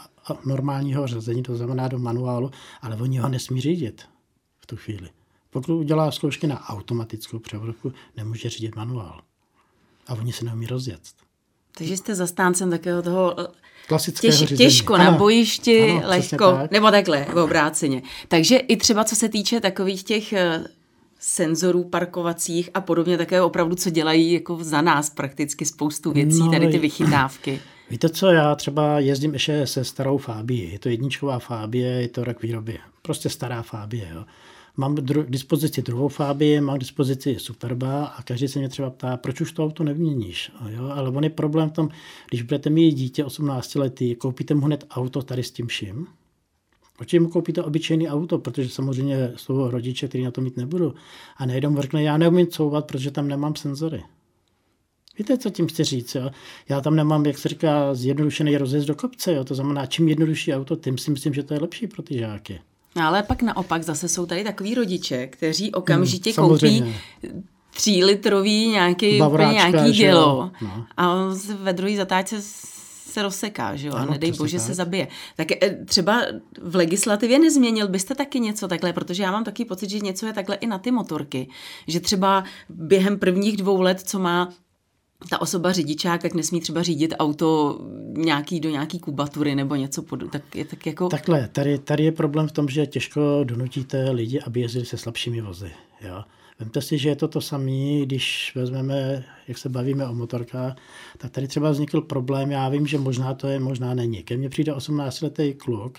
normálního 0.45 1.07
řazení, 1.07 1.43
to 1.43 1.57
znamená 1.57 1.87
do 1.87 1.99
manuálu, 1.99 2.51
ale 2.81 2.95
oni 2.95 3.17
ho 3.17 3.29
nesmí 3.29 3.61
řídit 3.61 4.01
v 4.59 4.65
tu 4.65 4.77
chvíli. 4.77 5.09
Pokud 5.49 5.73
udělá 5.73 6.11
zkoušky 6.11 6.47
na 6.47 6.69
automatickou 6.69 7.39
převodovku, 7.39 7.93
nemůže 8.17 8.49
řídit 8.49 8.75
manuál. 8.75 9.21
A 10.07 10.13
oni 10.13 10.33
se 10.33 10.45
neumí 10.45 10.67
rozjet. 10.67 11.01
Takže 11.77 11.97
jste 11.97 12.15
zastáncem 12.15 12.69
takového 12.69 13.01
toho 13.01 13.39
eh, 13.39 13.47
Klasického 13.87 14.37
těž, 14.37 14.57
těžko 14.57 14.93
ano. 14.93 15.03
na 15.03 15.11
bojišti, 15.11 15.91
ano, 15.91 16.01
lehko, 16.05 16.51
tak. 16.51 16.71
nebo 16.71 16.91
takhle, 16.91 17.25
v 17.33 17.37
obráceně. 17.37 18.01
Takže 18.27 18.57
i 18.57 18.77
třeba 18.77 19.03
co 19.03 19.15
se 19.15 19.29
týče 19.29 19.59
takových 19.59 20.03
těch 20.03 20.33
eh, 20.33 20.63
senzorů 21.19 21.83
parkovacích 21.83 22.69
a 22.73 22.81
podobně, 22.81 23.17
také 23.17 23.41
opravdu, 23.41 23.75
co 23.75 23.89
dělají 23.89 24.31
jako 24.31 24.57
za 24.61 24.81
nás 24.81 25.09
prakticky 25.09 25.65
spoustu 25.65 26.11
věcí, 26.11 26.39
no, 26.39 26.51
tady 26.51 26.67
ty 26.67 26.79
vychytávky. 26.79 27.61
Víte 27.91 28.09
co, 28.09 28.27
já 28.27 28.55
třeba 28.55 28.99
jezdím 28.99 29.33
ještě 29.33 29.67
se 29.67 29.83
starou 29.83 30.17
Fábii. 30.17 30.71
Je 30.71 30.79
to 30.79 30.89
jedničková 30.89 31.39
Fábie, 31.39 31.91
je 31.91 32.07
to 32.07 32.23
rok 32.23 32.41
výroby. 32.41 32.79
Prostě 33.01 33.29
stará 33.29 33.61
Fábie. 33.61 34.09
Jo. 34.13 34.25
Mám 34.77 34.95
dru- 34.95 35.25
k 35.25 35.29
dispozici 35.29 35.81
druhou 35.81 36.07
Fábii, 36.07 36.61
mám 36.61 36.77
k 36.77 36.79
dispozici 36.79 37.35
Superba 37.39 38.05
a 38.05 38.23
každý 38.23 38.47
se 38.47 38.59
mě 38.59 38.69
třeba 38.69 38.89
ptá, 38.89 39.17
proč 39.17 39.41
už 39.41 39.51
to 39.51 39.63
auto 39.63 39.83
nevyměníš. 39.83 40.51
Jo? 40.69 40.89
Ale 40.93 41.09
on 41.09 41.23
je 41.23 41.29
problém 41.29 41.69
v 41.69 41.73
tom, 41.73 41.89
když 42.29 42.41
budete 42.41 42.69
mít 42.69 42.93
dítě 42.93 43.25
18 43.25 43.75
letý, 43.75 44.15
koupíte 44.15 44.53
mu 44.53 44.65
hned 44.65 44.85
auto 44.89 45.21
tady 45.21 45.43
s 45.43 45.51
tím 45.51 45.67
vším, 45.67 46.07
Proč 46.97 47.13
mu 47.13 47.29
koupíte 47.29 47.63
obyčejný 47.63 48.09
auto, 48.09 48.39
protože 48.39 48.69
samozřejmě 48.69 49.31
jsou 49.35 49.69
rodiče, 49.69 50.07
kteří 50.07 50.23
na 50.23 50.31
to 50.31 50.41
mít 50.41 50.57
nebudou. 50.57 50.93
A 51.37 51.45
nejdou 51.45 51.81
řekne, 51.81 52.03
já 52.03 52.17
neumím 52.17 52.47
couvat, 52.47 52.85
protože 52.85 53.11
tam 53.11 53.27
nemám 53.27 53.55
senzory. 53.55 54.03
Víte, 55.17 55.37
co 55.37 55.49
tím 55.49 55.67
chci 55.67 55.83
říct? 55.83 56.15
Jo? 56.15 56.29
Já 56.69 56.81
tam 56.81 56.95
nemám, 56.95 57.25
jak 57.25 57.37
se 57.37 57.49
říká, 57.49 57.93
zjednodušený 57.93 58.57
rozjezd 58.57 58.87
do 58.87 58.95
kopce. 58.95 59.33
Jo? 59.33 59.43
To 59.43 59.55
znamená, 59.55 59.85
čím 59.85 60.07
jednodušší 60.07 60.53
auto, 60.53 60.75
tím 60.75 60.97
si 60.97 61.11
myslím, 61.11 61.33
že 61.33 61.43
to 61.43 61.53
je 61.53 61.59
lepší 61.59 61.87
pro 61.87 62.03
ty 62.03 62.17
žáky. 62.17 62.61
No, 62.95 63.03
ale 63.03 63.23
pak 63.23 63.41
naopak 63.41 63.83
zase 63.83 64.09
jsou 64.09 64.25
tady 64.25 64.43
takový 64.43 64.75
rodiče, 64.75 65.27
kteří 65.27 65.71
okamžitě 65.71 66.33
hmm, 66.37 66.49
koupí 66.49 66.95
třílitrový 67.73 68.67
nějaký, 68.67 69.21
nějaký 69.51 69.91
dělo 69.91 70.51
no. 70.61 70.85
a 70.97 71.15
ve 71.55 71.73
druhé 71.73 71.97
zatáčce 71.97 72.41
se 73.11 73.21
rozseká, 73.21 73.75
že 73.75 73.87
jo, 73.87 73.93
ano, 73.93 74.09
a 74.09 74.11
nedej 74.11 74.31
bože 74.31 74.57
tak. 74.57 74.67
se 74.67 74.73
zabije. 74.73 75.07
Tak 75.35 75.47
eh, 75.51 75.85
třeba 75.85 76.21
v 76.61 76.75
legislativě 76.75 77.39
nezměnil 77.39 77.87
byste 77.87 78.15
taky 78.15 78.39
něco 78.39 78.67
takhle, 78.67 78.93
protože 78.93 79.23
já 79.23 79.31
mám 79.31 79.43
taky 79.43 79.65
pocit, 79.65 79.89
že 79.89 79.99
něco 79.99 80.25
je 80.25 80.33
takhle 80.33 80.55
i 80.55 80.67
na 80.67 80.79
ty 80.79 80.91
motorky. 80.91 81.47
Že 81.87 81.99
třeba 81.99 82.43
během 82.69 83.19
prvních 83.19 83.57
dvou 83.57 83.81
let, 83.81 84.01
co 84.01 84.19
má 84.19 84.53
ta 85.29 85.41
osoba 85.41 85.71
řidičák, 85.71 86.21
tak 86.21 86.33
nesmí 86.33 86.61
třeba 86.61 86.83
řídit 86.83 87.13
auto 87.19 87.79
nějaký 88.17 88.59
do 88.59 88.69
nějaký 88.69 88.99
kubatury 88.99 89.55
nebo 89.55 89.75
něco 89.75 90.01
pod, 90.01 90.19
tak 90.31 90.55
je 90.55 90.65
tak 90.65 90.85
jako... 90.85 91.09
Takhle, 91.09 91.47
tady, 91.47 91.77
tady 91.77 92.03
je 92.03 92.11
problém 92.11 92.47
v 92.47 92.51
tom, 92.51 92.69
že 92.69 92.85
těžko 92.85 93.21
donutíte 93.43 94.11
lidi, 94.11 94.41
aby 94.41 94.61
jezdili 94.61 94.85
se 94.85 94.97
slabšími 94.97 95.41
vozy. 95.41 95.71
Jo? 96.01 96.23
Vemte 96.59 96.81
si, 96.81 96.97
že 96.97 97.09
je 97.09 97.15
to 97.15 97.27
to 97.27 97.41
samé, 97.41 98.01
když 98.01 98.51
vezmeme, 98.55 99.25
jak 99.47 99.57
se 99.57 99.69
bavíme 99.69 100.07
o 100.07 100.13
motorkách, 100.13 100.75
tak 101.17 101.31
tady 101.31 101.47
třeba 101.47 101.71
vznikl 101.71 102.01
problém, 102.01 102.51
já 102.51 102.69
vím, 102.69 102.87
že 102.87 102.97
možná 102.97 103.33
to 103.33 103.47
je, 103.47 103.59
možná 103.59 103.93
není. 103.93 104.23
Ke 104.23 104.37
mně 104.37 104.49
přijde 104.49 104.73
18-letý 104.73 105.53
kluk 105.53 105.97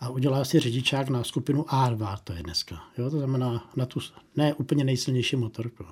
a 0.00 0.08
udělá 0.08 0.44
si 0.44 0.60
řidičák 0.60 1.08
na 1.08 1.24
skupinu 1.24 1.62
A2, 1.62 2.16
to 2.24 2.32
je 2.32 2.42
dneska. 2.42 2.80
Jo? 2.98 3.10
To 3.10 3.18
znamená 3.18 3.70
na 3.76 3.86
tu 3.86 4.00
ne 4.36 4.54
úplně 4.54 4.84
nejsilnější 4.84 5.36
motorku. 5.36 5.84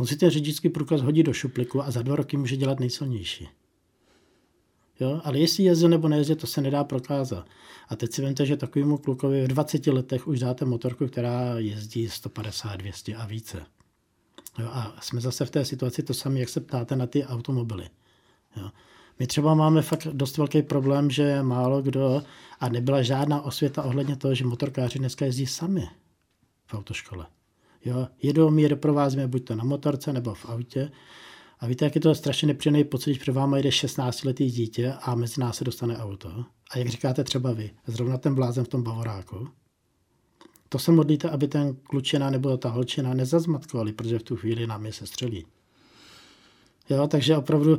On 0.00 0.06
si 0.06 0.16
ten 0.16 0.30
řidičský 0.30 0.68
průkaz 0.68 1.00
hodí 1.00 1.22
do 1.22 1.32
šupliku 1.32 1.82
a 1.82 1.90
za 1.90 2.02
dva 2.02 2.16
roky 2.16 2.36
může 2.36 2.56
dělat 2.56 2.80
nejsilnější. 2.80 3.48
Jo? 5.00 5.20
Ale 5.24 5.38
jestli 5.38 5.64
jezdil 5.64 5.88
nebo 5.88 6.08
nejezdil, 6.08 6.36
to 6.36 6.46
se 6.46 6.60
nedá 6.60 6.84
prokázat. 6.84 7.46
A 7.88 7.96
teď 7.96 8.12
si 8.12 8.22
vemte, 8.22 8.46
že 8.46 8.56
takovému 8.56 8.98
klukovi 8.98 9.44
v 9.44 9.48
20 9.48 9.86
letech 9.86 10.28
už 10.28 10.38
dáte 10.38 10.64
motorku, 10.64 11.06
která 11.06 11.58
jezdí 11.58 12.08
150, 12.08 12.76
200 12.76 13.14
a 13.14 13.26
více. 13.26 13.66
Jo? 14.58 14.68
A 14.72 14.96
jsme 15.00 15.20
zase 15.20 15.44
v 15.44 15.50
té 15.50 15.64
situaci 15.64 16.02
to 16.02 16.14
samé, 16.14 16.40
jak 16.40 16.48
se 16.48 16.60
ptáte 16.60 16.96
na 16.96 17.06
ty 17.06 17.24
automobily. 17.24 17.88
Jo? 18.56 18.70
My 19.18 19.26
třeba 19.26 19.54
máme 19.54 19.82
fakt 19.82 20.06
dost 20.12 20.36
velký 20.36 20.62
problém, 20.62 21.10
že 21.10 21.42
málo 21.42 21.82
kdo, 21.82 22.22
a 22.60 22.68
nebyla 22.68 23.02
žádná 23.02 23.42
osvěta 23.42 23.82
ohledně 23.82 24.16
toho, 24.16 24.34
že 24.34 24.44
motorkáři 24.44 24.98
dneska 24.98 25.24
jezdí 25.24 25.46
sami 25.46 25.88
v 26.66 26.74
autoškole. 26.74 27.26
Jo, 27.84 28.08
jedou 28.22 28.50
my 28.50 28.62
je 28.62 28.68
doprovázíme 28.68 29.26
buď 29.26 29.44
to 29.44 29.54
na 29.54 29.64
motorce 29.64 30.12
nebo 30.12 30.34
v 30.34 30.46
autě. 30.46 30.90
A 31.60 31.66
víte, 31.66 31.84
jak 31.84 31.94
je 31.94 32.00
to 32.00 32.14
strašně 32.14 32.48
nepříjemný 32.48 32.84
pocit, 32.84 33.14
že 33.14 33.20
před 33.20 33.32
váma 33.32 33.58
jde 33.58 33.68
16-letý 33.68 34.50
dítě 34.50 34.92
a 35.00 35.14
mezi 35.14 35.40
nás 35.40 35.56
se 35.56 35.64
dostane 35.64 35.98
auto. 35.98 36.44
A 36.70 36.78
jak 36.78 36.88
říkáte 36.88 37.24
třeba 37.24 37.52
vy, 37.52 37.70
zrovna 37.86 38.18
ten 38.18 38.34
blázen 38.34 38.64
v 38.64 38.68
tom 38.68 38.82
bavoráku, 38.82 39.48
to 40.72 40.78
se 40.78 40.92
modlíte, 40.92 41.30
aby 41.30 41.48
ten 41.48 41.76
klučina 41.76 42.30
nebo 42.30 42.56
ta 42.56 42.68
holčina 42.68 43.14
nezazmatkovali, 43.14 43.92
protože 43.92 44.18
v 44.18 44.22
tu 44.22 44.36
chvíli 44.36 44.66
nám 44.66 44.86
je 44.86 44.92
se 44.92 45.06
střelí. 45.06 45.46
Jo, 46.90 47.08
takže 47.08 47.36
opravdu 47.36 47.78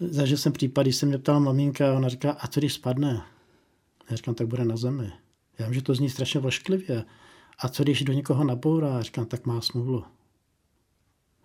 zažil 0.00 0.36
jsem 0.36 0.52
případ, 0.52 0.82
když 0.82 0.96
jsem 0.96 1.08
mě 1.08 1.18
ptal 1.18 1.40
maminka, 1.40 1.94
ona 1.94 2.08
říká, 2.08 2.30
a 2.32 2.46
co 2.46 2.60
když 2.60 2.72
spadne? 2.72 3.22
Já 4.10 4.16
říkám, 4.16 4.34
tak 4.34 4.46
bude 4.46 4.64
na 4.64 4.76
zemi. 4.76 5.12
Já 5.58 5.66
vím, 5.66 5.74
že 5.74 5.82
to 5.82 5.94
zní 5.94 6.10
strašně 6.10 6.40
vošklivě. 6.40 7.04
A 7.58 7.68
co 7.68 7.82
když 7.82 8.02
do 8.02 8.12
někoho 8.12 8.44
nabourá? 8.44 9.02
Říkám, 9.02 9.26
tak 9.26 9.46
má 9.46 9.60
smůlu. 9.60 10.04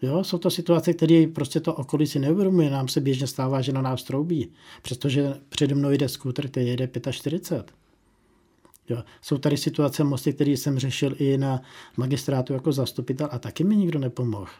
Jo, 0.01 0.23
jsou 0.23 0.37
to 0.37 0.49
situace, 0.49 0.93
které 0.93 1.27
prostě 1.35 1.59
to 1.59 1.73
okolí 1.73 2.07
si 2.07 2.19
neuvědomuje. 2.19 2.69
Nám 2.69 2.87
se 2.87 3.01
běžně 3.01 3.27
stává, 3.27 3.61
že 3.61 3.71
na 3.71 3.81
nás 3.81 4.03
troubí, 4.03 4.51
přestože 4.81 5.33
přede 5.49 5.75
mnou 5.75 5.91
jde 5.91 6.09
skútr, 6.09 6.47
který 6.47 6.67
jede 6.67 6.89
45. 7.11 7.73
Jo. 8.89 9.03
Jsou 9.21 9.37
tady 9.37 9.57
situace 9.57 10.03
mosty, 10.03 10.33
které 10.33 10.51
jsem 10.51 10.79
řešil 10.79 11.15
i 11.19 11.37
na 11.37 11.61
magistrátu 11.97 12.53
jako 12.53 12.71
zastupitel 12.71 13.29
a 13.31 13.39
taky 13.39 13.63
mi 13.63 13.75
nikdo 13.75 13.99
nepomohl. 13.99 14.51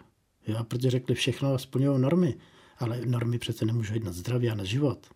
Jo, 0.47 0.63
protože 0.63 0.89
řekli, 0.89 1.15
všechno 1.15 1.59
splňují 1.59 2.01
normy, 2.01 2.35
ale 2.77 3.01
normy 3.05 3.39
přece 3.39 3.65
nemůžou 3.65 3.93
jít 3.93 4.03
na 4.03 4.11
zdraví 4.11 4.49
a 4.49 4.55
na 4.55 4.63
život. 4.63 5.07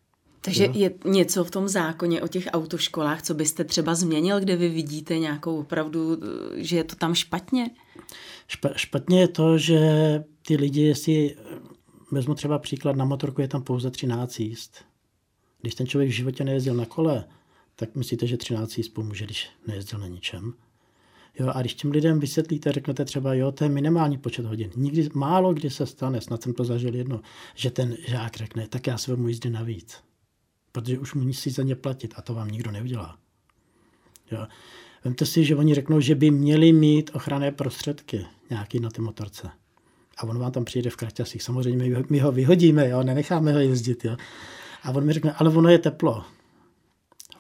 Takže 0.46 0.66
jo. 0.66 0.72
je 0.76 0.94
něco 1.06 1.44
v 1.44 1.52
tom 1.52 1.68
zákoně 1.68 2.22
o 2.22 2.28
těch 2.28 2.48
autoškolách, 2.54 3.22
co 3.22 3.34
byste 3.34 3.64
třeba 3.64 3.96
změnil, 3.96 4.40
kde 4.40 4.56
vy 4.56 4.70
vidíte 4.70 5.20
nějakou 5.20 5.60
opravdu, 5.60 6.18
že 6.56 6.78
je 6.78 6.84
to 6.84 6.96
tam 6.96 7.16
špatně? 7.16 7.70
Špatně 8.76 9.20
je 9.20 9.28
to, 9.28 9.58
že 9.58 9.80
ty 10.48 10.56
lidi, 10.56 10.82
jestli 10.82 11.36
vezmu 12.12 12.36
třeba 12.36 12.60
příklad, 12.60 12.96
na 12.96 13.06
motorku 13.06 13.42
je 13.42 13.48
tam 13.48 13.64
pouze 13.64 13.92
13 13.92 14.40
jíst. 14.40 14.86
Když 15.62 15.76
ten 15.76 15.88
člověk 15.88 16.10
v 16.10 16.14
životě 16.14 16.44
nejezdil 16.44 16.74
na 16.74 16.86
kole, 16.86 17.26
tak 17.76 17.96
myslíte, 17.96 18.28
že 18.28 18.38
13 18.38 18.78
jíst 18.78 18.90
pomůže, 18.90 19.26
když 19.26 19.50
nejezdil 19.68 20.00
na 20.00 20.08
ničem. 20.08 20.54
Jo, 21.40 21.52
a 21.54 21.62
když 21.62 21.74
těm 21.74 21.92
lidem 21.92 22.20
vysvětlíte, 22.20 22.72
řeknete 22.72 23.06
třeba, 23.06 23.34
jo, 23.34 23.52
to 23.52 23.64
je 23.64 23.70
minimální 23.70 24.18
počet 24.18 24.46
hodin. 24.46 24.72
Nikdy, 24.76 25.10
málo 25.14 25.54
kdy 25.54 25.70
se 25.70 25.86
stane, 25.86 26.22
snad 26.22 26.44
jsem 26.44 26.54
to 26.54 26.64
zažil 26.64 26.96
jedno, 26.96 27.22
že 27.56 27.72
ten 27.72 27.98
žák 28.08 28.38
řekne, 28.38 28.68
tak 28.68 28.88
já 28.88 28.98
se 28.98 29.12
vezmu 29.12 29.28
jízdy 29.28 29.50
navíc. 29.50 29.98
Protože 30.74 31.00
už 31.00 31.14
musí 31.14 31.50
za 31.50 31.64
ně 31.64 31.76
platit 31.76 32.14
a 32.18 32.22
to 32.22 32.34
vám 32.34 32.48
nikdo 32.48 32.72
neudělá. 32.72 33.18
Jo. 34.32 34.48
Vemte 35.04 35.26
si, 35.26 35.46
že 35.46 35.56
oni 35.56 35.76
řeknou, 35.76 36.00
že 36.00 36.16
by 36.16 36.32
měli 36.32 36.74
mít 36.74 37.12
ochranné 37.14 37.52
prostředky 37.52 38.26
nějaký 38.50 38.80
na 38.80 38.90
ty 38.90 39.02
motorce. 39.02 39.50
A 40.18 40.24
on 40.24 40.40
vám 40.40 40.52
tam 40.52 40.66
přijede 40.66 40.90
v 40.90 40.96
kraťasích. 40.96 41.44
Samozřejmě 41.44 42.04
my 42.10 42.20
ho 42.20 42.32
vyhodíme, 42.32 42.90
jo, 42.90 43.04
nenecháme 43.04 43.54
ho 43.54 43.60
jezdit. 43.60 44.06
Jo. 44.06 44.18
A 44.84 44.92
on 44.92 45.06
mi 45.06 45.14
řekne, 45.14 45.34
ale 45.34 45.50
ono 45.50 45.70
je 45.70 45.80
teplo. 45.80 46.24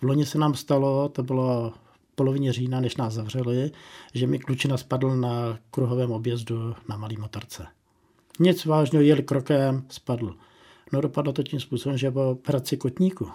V 0.02 0.04
loni 0.04 0.26
se 0.26 0.38
nám 0.38 0.56
stalo, 0.56 1.10
to 1.10 1.24
bylo 1.24 1.74
v 2.12 2.16
polovině 2.16 2.54
října, 2.54 2.80
než 2.80 2.98
nás 2.98 3.14
zavřeli, 3.14 3.72
že 4.14 4.28
mi 4.28 4.40
klučina 4.40 4.78
spadl 4.78 5.16
na 5.16 5.60
kruhovém 5.72 6.12
objezdu 6.12 6.76
na 6.90 6.98
malý 6.98 7.18
motorce. 7.18 7.68
Nic 8.40 8.66
vážného, 8.66 9.04
jeli 9.04 9.24
krokem, 9.24 9.86
spadl. 9.90 10.36
No 10.92 11.02
dopadlo 11.02 11.34
to 11.34 11.44
tím 11.44 11.60
způsobem, 11.60 11.98
že 11.98 12.12
byl 12.12 12.36
praci 12.36 12.78
kotníku. 12.78 13.30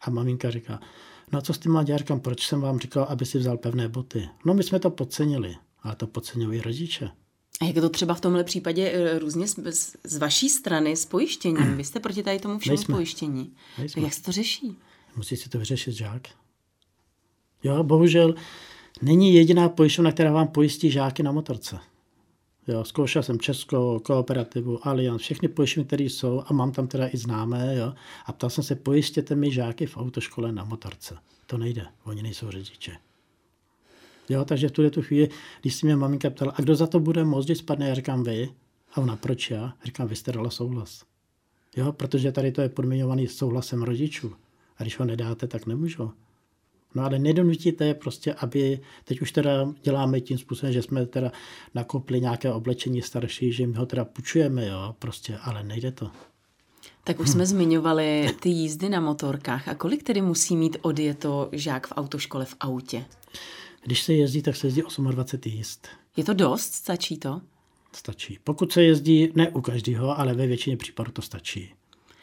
A 0.00 0.10
maminka 0.10 0.50
říká, 0.50 0.80
No 1.32 1.38
a 1.38 1.42
co 1.42 1.54
s 1.54 1.58
tím 1.58 1.72
má 1.72 1.82
dělat? 1.82 2.02
proč 2.22 2.46
jsem 2.46 2.60
vám 2.60 2.78
říkal, 2.78 3.04
aby 3.04 3.26
si 3.26 3.38
vzal 3.38 3.56
pevné 3.56 3.88
boty? 3.88 4.28
No 4.44 4.54
my 4.54 4.62
jsme 4.62 4.80
to 4.80 4.90
podcenili, 4.90 5.56
ale 5.82 5.96
to 5.96 6.06
podceňují 6.06 6.60
rodiče. 6.60 7.10
A 7.60 7.64
jak 7.64 7.76
je 7.76 7.82
to 7.82 7.88
třeba 7.88 8.14
v 8.14 8.20
tomhle 8.20 8.44
případě 8.44 8.90
eh, 8.94 9.18
různě 9.18 9.48
z, 9.48 9.56
z 10.04 10.16
vaší 10.18 10.48
strany 10.48 10.96
s 10.96 11.06
pojištěním? 11.06 11.76
Vy 11.76 11.84
jste 11.84 12.00
proti 12.00 12.22
tady 12.22 12.38
tomu 12.38 12.58
všemu 12.58 12.76
Nejsme. 12.76 12.94
pojištění. 12.94 13.52
Nejsme. 13.78 14.02
Jak 14.02 14.12
se 14.14 14.22
to 14.22 14.32
řeší? 14.32 14.76
Musí 15.16 15.36
si 15.36 15.48
to 15.48 15.58
vyřešit 15.58 15.92
žák. 15.92 16.22
Jo, 17.62 17.82
bohužel 17.82 18.34
není 19.02 19.34
jediná 19.34 19.68
pojišťovna, 19.68 20.12
která 20.12 20.32
vám 20.32 20.48
pojistí 20.48 20.90
žáky 20.90 21.22
na 21.22 21.32
motorce. 21.32 21.78
Jo, 22.68 22.84
zkoušel 22.84 23.22
jsem 23.22 23.38
Česko, 23.38 24.00
Kooperativu, 24.00 24.88
Allianz, 24.88 25.22
všechny 25.22 25.48
pojišťovny, 25.48 25.86
které 25.86 26.04
jsou 26.04 26.42
a 26.46 26.52
mám 26.52 26.72
tam 26.72 26.86
teda 26.86 27.08
i 27.08 27.16
známé. 27.16 27.76
Jo, 27.76 27.94
a 28.26 28.32
ptal 28.32 28.50
jsem 28.50 28.64
se, 28.64 28.74
pojistěte 28.74 29.34
mi 29.34 29.52
žáky 29.52 29.86
v 29.86 29.96
autoškole 29.96 30.52
na 30.52 30.64
motorce. 30.64 31.16
To 31.46 31.58
nejde, 31.58 31.86
oni 32.04 32.22
nejsou 32.22 32.50
řidiče. 32.50 32.96
Jo, 34.28 34.44
takže 34.44 34.68
v 34.68 34.72
tuhle 34.72 34.90
tu 34.90 35.02
chvíli, 35.02 35.28
když 35.60 35.74
si 35.74 35.86
mě 35.86 35.96
maminka 35.96 36.30
ptala, 36.30 36.52
a 36.56 36.62
kdo 36.62 36.76
za 36.76 36.86
to 36.86 37.00
bude 37.00 37.24
moct, 37.24 37.44
když 37.44 37.58
spadne, 37.58 37.88
já 37.88 37.94
říkám 37.94 38.24
vy. 38.24 38.48
A 38.94 39.00
ona, 39.00 39.16
proč 39.16 39.50
já? 39.50 39.74
Říkám, 39.84 40.08
vy 40.08 40.16
jste 40.16 40.32
dala 40.32 40.50
souhlas. 40.50 41.04
Jo, 41.76 41.92
protože 41.92 42.32
tady 42.32 42.52
to 42.52 42.60
je 42.60 42.68
podmiňovaný 42.68 43.26
souhlasem 43.28 43.82
rodičů. 43.82 44.34
A 44.78 44.82
když 44.82 44.98
ho 44.98 45.04
nedáte, 45.04 45.46
tak 45.46 45.66
nemůžu. 45.66 46.12
No 46.94 47.02
ale 47.04 47.18
nedonutíte 47.18 47.84
je 47.84 47.94
prostě, 47.94 48.34
aby, 48.34 48.80
teď 49.04 49.20
už 49.20 49.32
teda 49.32 49.72
děláme 49.82 50.20
tím 50.20 50.38
způsobem, 50.38 50.72
že 50.72 50.82
jsme 50.82 51.06
teda 51.06 51.32
nakopli 51.74 52.20
nějaké 52.20 52.52
oblečení 52.52 53.02
starší, 53.02 53.52
že 53.52 53.66
my 53.66 53.74
ho 53.74 53.86
teda 53.86 54.04
půjčujeme, 54.04 54.66
jo, 54.66 54.94
prostě, 54.98 55.38
ale 55.42 55.62
nejde 55.62 55.92
to. 55.92 56.10
Tak 57.04 57.20
už 57.20 57.30
jsme 57.30 57.46
zmiňovali 57.46 58.34
ty 58.40 58.48
jízdy 58.48 58.88
na 58.88 59.00
motorkách. 59.00 59.68
A 59.68 59.74
kolik 59.74 60.02
tedy 60.02 60.20
musí 60.20 60.56
mít 60.56 60.76
odjeto 60.82 61.48
žák 61.52 61.86
v 61.86 61.92
autoškole 61.96 62.44
v 62.44 62.56
autě? 62.60 63.04
Když 63.84 64.02
se 64.02 64.12
jezdí, 64.12 64.42
tak 64.42 64.56
se 64.56 64.66
jezdí 64.66 64.82
28 64.82 65.58
jízd. 65.58 65.86
Je 66.16 66.24
to 66.24 66.34
dost? 66.34 66.72
Stačí 66.72 67.16
to? 67.18 67.40
Stačí. 67.92 68.38
Pokud 68.44 68.72
se 68.72 68.82
jezdí, 68.82 69.32
ne 69.34 69.48
u 69.48 69.60
každého, 69.60 70.18
ale 70.18 70.34
ve 70.34 70.46
většině 70.46 70.76
případů 70.76 71.12
to 71.12 71.22
stačí. 71.22 71.74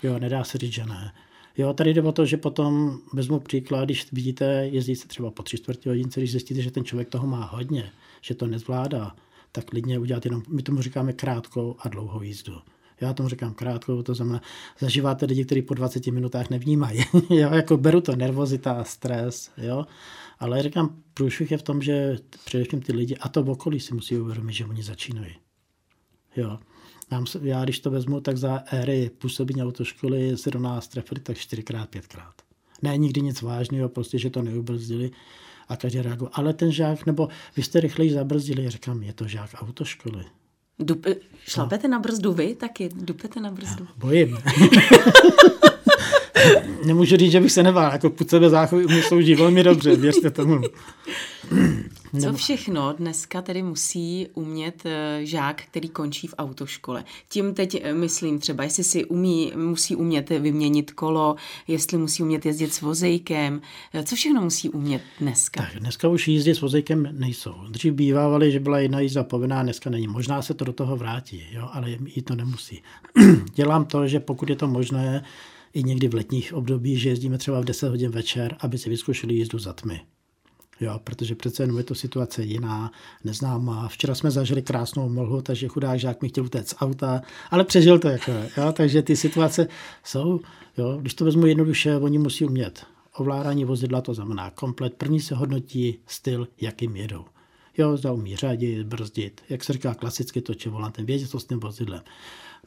Jo, 0.03 0.19
nedá 0.19 0.43
se 0.43 0.57
říct, 0.57 0.73
že 0.73 0.85
ne. 0.85 1.13
Jo, 1.57 1.73
tady 1.73 1.93
jde 1.93 2.01
o 2.01 2.11
to, 2.11 2.25
že 2.25 2.37
potom 2.37 2.99
vezmu 3.13 3.39
příklad, 3.39 3.85
když 3.85 4.11
vidíte, 4.11 4.45
jezdí 4.71 4.95
se 4.95 5.07
třeba 5.07 5.31
po 5.31 5.43
tři 5.43 5.57
čtvrtě 5.57 5.89
hodince, 5.89 6.19
když 6.19 6.31
zjistíte, 6.31 6.61
že 6.61 6.71
ten 6.71 6.85
člověk 6.85 7.09
toho 7.09 7.27
má 7.27 7.45
hodně, 7.45 7.91
že 8.21 8.35
to 8.35 8.47
nezvládá, 8.47 9.15
tak 9.51 9.65
klidně 9.65 9.99
udělat 9.99 10.25
jenom, 10.25 10.43
my 10.49 10.61
tomu 10.61 10.81
říkáme 10.81 11.13
krátkou 11.13 11.75
a 11.79 11.89
dlouhou 11.89 12.21
jízdu. 12.21 12.53
Já 13.01 13.13
tomu 13.13 13.29
říkám 13.29 13.53
krátkou, 13.53 14.03
to 14.03 14.15
znamená, 14.15 14.41
zažíváte 14.79 15.25
lidi, 15.25 15.45
kteří 15.45 15.61
po 15.61 15.73
20 15.73 16.07
minutách 16.07 16.49
nevnímají. 16.49 16.99
jo, 17.29 17.49
jako 17.53 17.77
beru 17.77 18.01
to 18.01 18.15
nervozita, 18.15 18.83
stres, 18.83 19.51
jo. 19.57 19.85
Ale 20.39 20.63
říkám, 20.63 20.95
průšvih 21.13 21.51
je 21.51 21.57
v 21.57 21.63
tom, 21.63 21.81
že 21.81 22.17
především 22.45 22.81
ty 22.81 22.93
lidi, 22.93 23.17
a 23.17 23.29
to 23.29 23.43
v 23.43 23.49
okolí 23.49 23.79
si 23.79 23.93
musí 23.93 24.17
uvědomit, 24.17 24.53
že 24.53 24.65
oni 24.65 24.83
začínají. 24.83 25.35
Jo. 26.35 26.59
Nám, 27.11 27.25
já 27.41 27.63
když 27.63 27.79
to 27.79 27.91
vezmu, 27.91 28.21
tak 28.21 28.37
za 28.37 28.63
éry 28.71 29.11
působení 29.17 29.63
autoškoly 29.63 30.37
se 30.37 30.51
do 30.51 30.59
nás 30.59 30.87
trefili 30.87 31.21
tak 31.21 31.37
čtyřikrát, 31.37 31.89
pětkrát. 31.89 32.33
Ne 32.81 32.97
nikdy 32.97 33.21
nic 33.21 33.41
vážného, 33.41 33.89
prostě, 33.89 34.19
že 34.19 34.29
to 34.29 34.41
neubrzdili 34.41 35.11
a 35.67 35.77
každý 35.77 36.01
reagoval. 36.01 36.31
Ale 36.33 36.53
ten 36.53 36.71
žák, 36.71 37.05
nebo 37.05 37.27
vy 37.57 37.63
jste 37.63 37.79
rychleji 37.79 38.13
zabrzdili, 38.13 38.69
říkám, 38.69 39.03
je 39.03 39.13
to 39.13 39.27
žák 39.27 39.49
autoškoly. 39.53 40.25
Dup, 40.79 41.05
šlapete 41.47 41.87
no. 41.87 41.91
na 41.91 41.99
brzdu 41.99 42.33
vy 42.33 42.55
taky? 42.55 42.89
Dupete 42.95 43.39
na 43.39 43.51
brzdu? 43.51 43.83
Já 43.83 43.91
bojím. 43.97 44.37
Nemůžu 46.85 47.17
říct, 47.17 47.31
že 47.31 47.39
bych 47.39 47.51
se 47.51 47.63
nebál, 47.63 47.91
jako 47.91 48.09
put 48.09 48.29
sebe 48.29 48.49
záchovy 48.49 48.85
u 48.85 48.89
mě 48.89 49.03
slouží 49.03 49.35
velmi 49.35 49.63
dobře, 49.63 49.95
věřte 49.95 50.31
tomu. 50.31 50.61
Co 52.21 52.33
všechno 52.33 52.93
dneska 52.93 53.41
tedy 53.41 53.63
musí 53.63 54.27
umět 54.33 54.85
eh, 54.85 55.19
žák, 55.23 55.61
který 55.61 55.89
končí 55.89 56.27
v 56.27 56.33
autoškole? 56.37 57.03
Tím 57.29 57.53
teď 57.53 57.77
eh, 57.83 57.93
myslím 57.93 58.39
třeba, 58.39 58.63
jestli 58.63 58.83
si 58.83 59.05
umí, 59.05 59.53
musí 59.55 59.95
umět 59.95 60.29
vyměnit 60.29 60.91
kolo, 60.91 61.35
jestli 61.67 61.97
musí 61.97 62.23
umět 62.23 62.45
jezdit 62.45 62.73
s 62.73 62.81
vozejkem. 62.81 63.61
Eh, 63.93 64.03
co 64.03 64.15
všechno 64.15 64.41
musí 64.41 64.69
umět 64.69 65.01
dneska? 65.19 65.61
Tak 65.61 65.79
dneska 65.79 66.07
už 66.07 66.27
jízdy 66.27 66.55
s 66.55 66.61
vozejkem 66.61 67.07
nejsou. 67.11 67.55
Dřív 67.69 67.93
bývávali, 67.93 68.51
že 68.51 68.59
byla 68.59 68.79
jedna 68.79 68.99
jízda 68.99 69.23
povinná, 69.23 69.63
dneska 69.63 69.89
není. 69.89 70.07
Možná 70.07 70.41
se 70.41 70.53
to 70.53 70.65
do 70.65 70.73
toho 70.73 70.97
vrátí, 70.97 71.43
jo, 71.51 71.69
ale 71.71 71.89
jí 71.89 72.21
to 72.21 72.35
nemusí. 72.35 72.81
Dělám 73.55 73.85
to, 73.85 74.07
že 74.07 74.19
pokud 74.19 74.49
je 74.49 74.55
to 74.55 74.67
možné, 74.67 75.23
i 75.73 75.83
někdy 75.83 76.07
v 76.07 76.13
letních 76.13 76.53
období, 76.53 76.97
že 76.97 77.09
jezdíme 77.09 77.37
třeba 77.37 77.61
v 77.61 77.65
10 77.65 77.89
hodin 77.89 78.11
večer, 78.11 78.55
aby 78.59 78.77
si 78.77 78.89
vyzkoušeli 78.89 79.33
jízdu 79.33 79.59
za 79.59 79.73
tmy. 79.73 80.01
Jo, 80.81 80.99
protože 81.03 81.35
přece 81.35 81.63
jenom 81.63 81.77
je 81.77 81.83
to 81.83 81.95
situace 81.95 82.43
jiná, 82.43 82.91
neznámá. 83.23 83.87
Včera 83.87 84.15
jsme 84.15 84.31
zažili 84.31 84.61
krásnou 84.61 85.09
mlhu, 85.09 85.41
takže 85.41 85.67
chudák 85.67 85.99
žák 85.99 86.21
mi 86.21 86.29
chtěl 86.29 86.45
utéct 86.45 86.69
z 86.69 86.75
auta, 86.79 87.21
ale 87.51 87.63
přežil 87.63 87.99
to. 87.99 88.07
Jako, 88.07 88.31
jo, 88.31 88.71
takže 88.73 89.01
ty 89.01 89.15
situace 89.15 89.67
jsou, 90.03 90.39
jo, 90.77 90.97
když 91.01 91.13
to 91.13 91.25
vezmu 91.25 91.45
jednoduše, 91.45 91.97
oni 91.97 92.17
musí 92.17 92.45
umět. 92.45 92.85
Ovládání 93.15 93.65
vozidla 93.65 94.01
to 94.01 94.13
znamená 94.13 94.49
komplet. 94.49 94.93
První 94.93 95.19
se 95.19 95.35
hodnotí 95.35 95.99
styl, 96.07 96.47
jakým 96.61 96.95
jedou. 96.95 97.25
Jo, 97.77 97.97
zda 97.97 98.11
umí 98.11 98.35
řadit, 98.35 98.87
brzdit, 98.87 99.41
jak 99.49 99.63
se 99.63 99.73
říká 99.73 99.93
klasicky 99.93 100.41
toče 100.41 100.69
volantem, 100.69 101.05
vědět, 101.05 101.27
co 101.27 101.39
s 101.39 101.45
tím 101.45 101.59
vozidlem. 101.59 102.01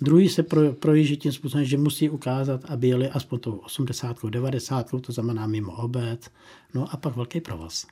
Druhý 0.01 0.29
se 0.29 0.43
pro, 0.43 0.73
projíždí 0.73 1.17
tím 1.17 1.33
způsobem, 1.33 1.65
že 1.65 1.79
musí 1.79 2.11
ukázat, 2.11 2.65
aby 2.65 2.89
jeli 2.89 3.09
aspoň 3.09 3.39
tou 3.39 3.53
80, 3.53 4.17
90, 4.29 4.91
to 5.01 5.13
znamená 5.13 5.47
mimo 5.47 5.73
obec, 5.73 6.31
no 6.75 6.95
a 6.95 6.97
pak 6.97 7.17
velký 7.17 7.41
provoz. 7.41 7.87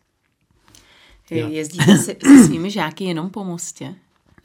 Jezdíte 1.38 1.98
si, 1.98 2.16
se 2.26 2.44
svými 2.44 2.70
žáky 2.70 3.04
jenom 3.04 3.30
po 3.30 3.44
mostě? 3.44 3.94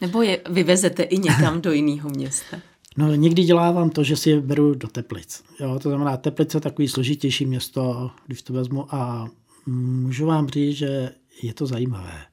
Nebo 0.02 0.22
je 0.22 0.42
vyvezete 0.50 1.04
i 1.04 1.18
někam 1.18 1.62
do 1.62 1.72
jiného 1.72 2.10
města? 2.10 2.58
No, 2.98 3.16
někdy 3.16 3.44
dělávám 3.44 3.90
to, 3.90 4.04
že 4.04 4.16
si 4.16 4.30
je 4.30 4.42
beru 4.42 4.74
do 4.74 4.88
Teplic. 4.88 5.44
Jo, 5.60 5.80
to 5.80 5.90
znamená, 5.90 6.18
Teplice 6.18 6.58
je 6.58 6.62
takový 6.62 6.88
složitější 6.88 7.46
město, 7.46 8.12
když 8.28 8.42
to 8.42 8.54
vezmu 8.54 8.96
a 8.96 9.30
můžu 9.66 10.26
vám 10.26 10.48
říct, 10.48 10.78
že 10.78 11.12
je 11.42 11.54
to 11.54 11.66
zajímavé. 11.66 12.26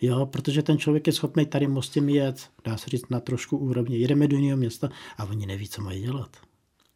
Jo, 0.00 0.26
protože 0.26 0.62
ten 0.62 0.78
člověk 0.78 1.06
je 1.06 1.12
schopný 1.12 1.46
tady 1.46 1.66
mostem 1.66 2.08
jet, 2.08 2.50
dá 2.64 2.76
se 2.76 2.90
říct, 2.90 3.10
na 3.10 3.20
trošku 3.20 3.56
úrovni. 3.56 3.98
Jedeme 3.98 4.28
do 4.28 4.36
jiného 4.36 4.56
města 4.56 4.88
a 5.18 5.24
oni 5.24 5.46
neví, 5.46 5.68
co 5.68 5.82
mají 5.82 6.02
dělat. 6.02 6.36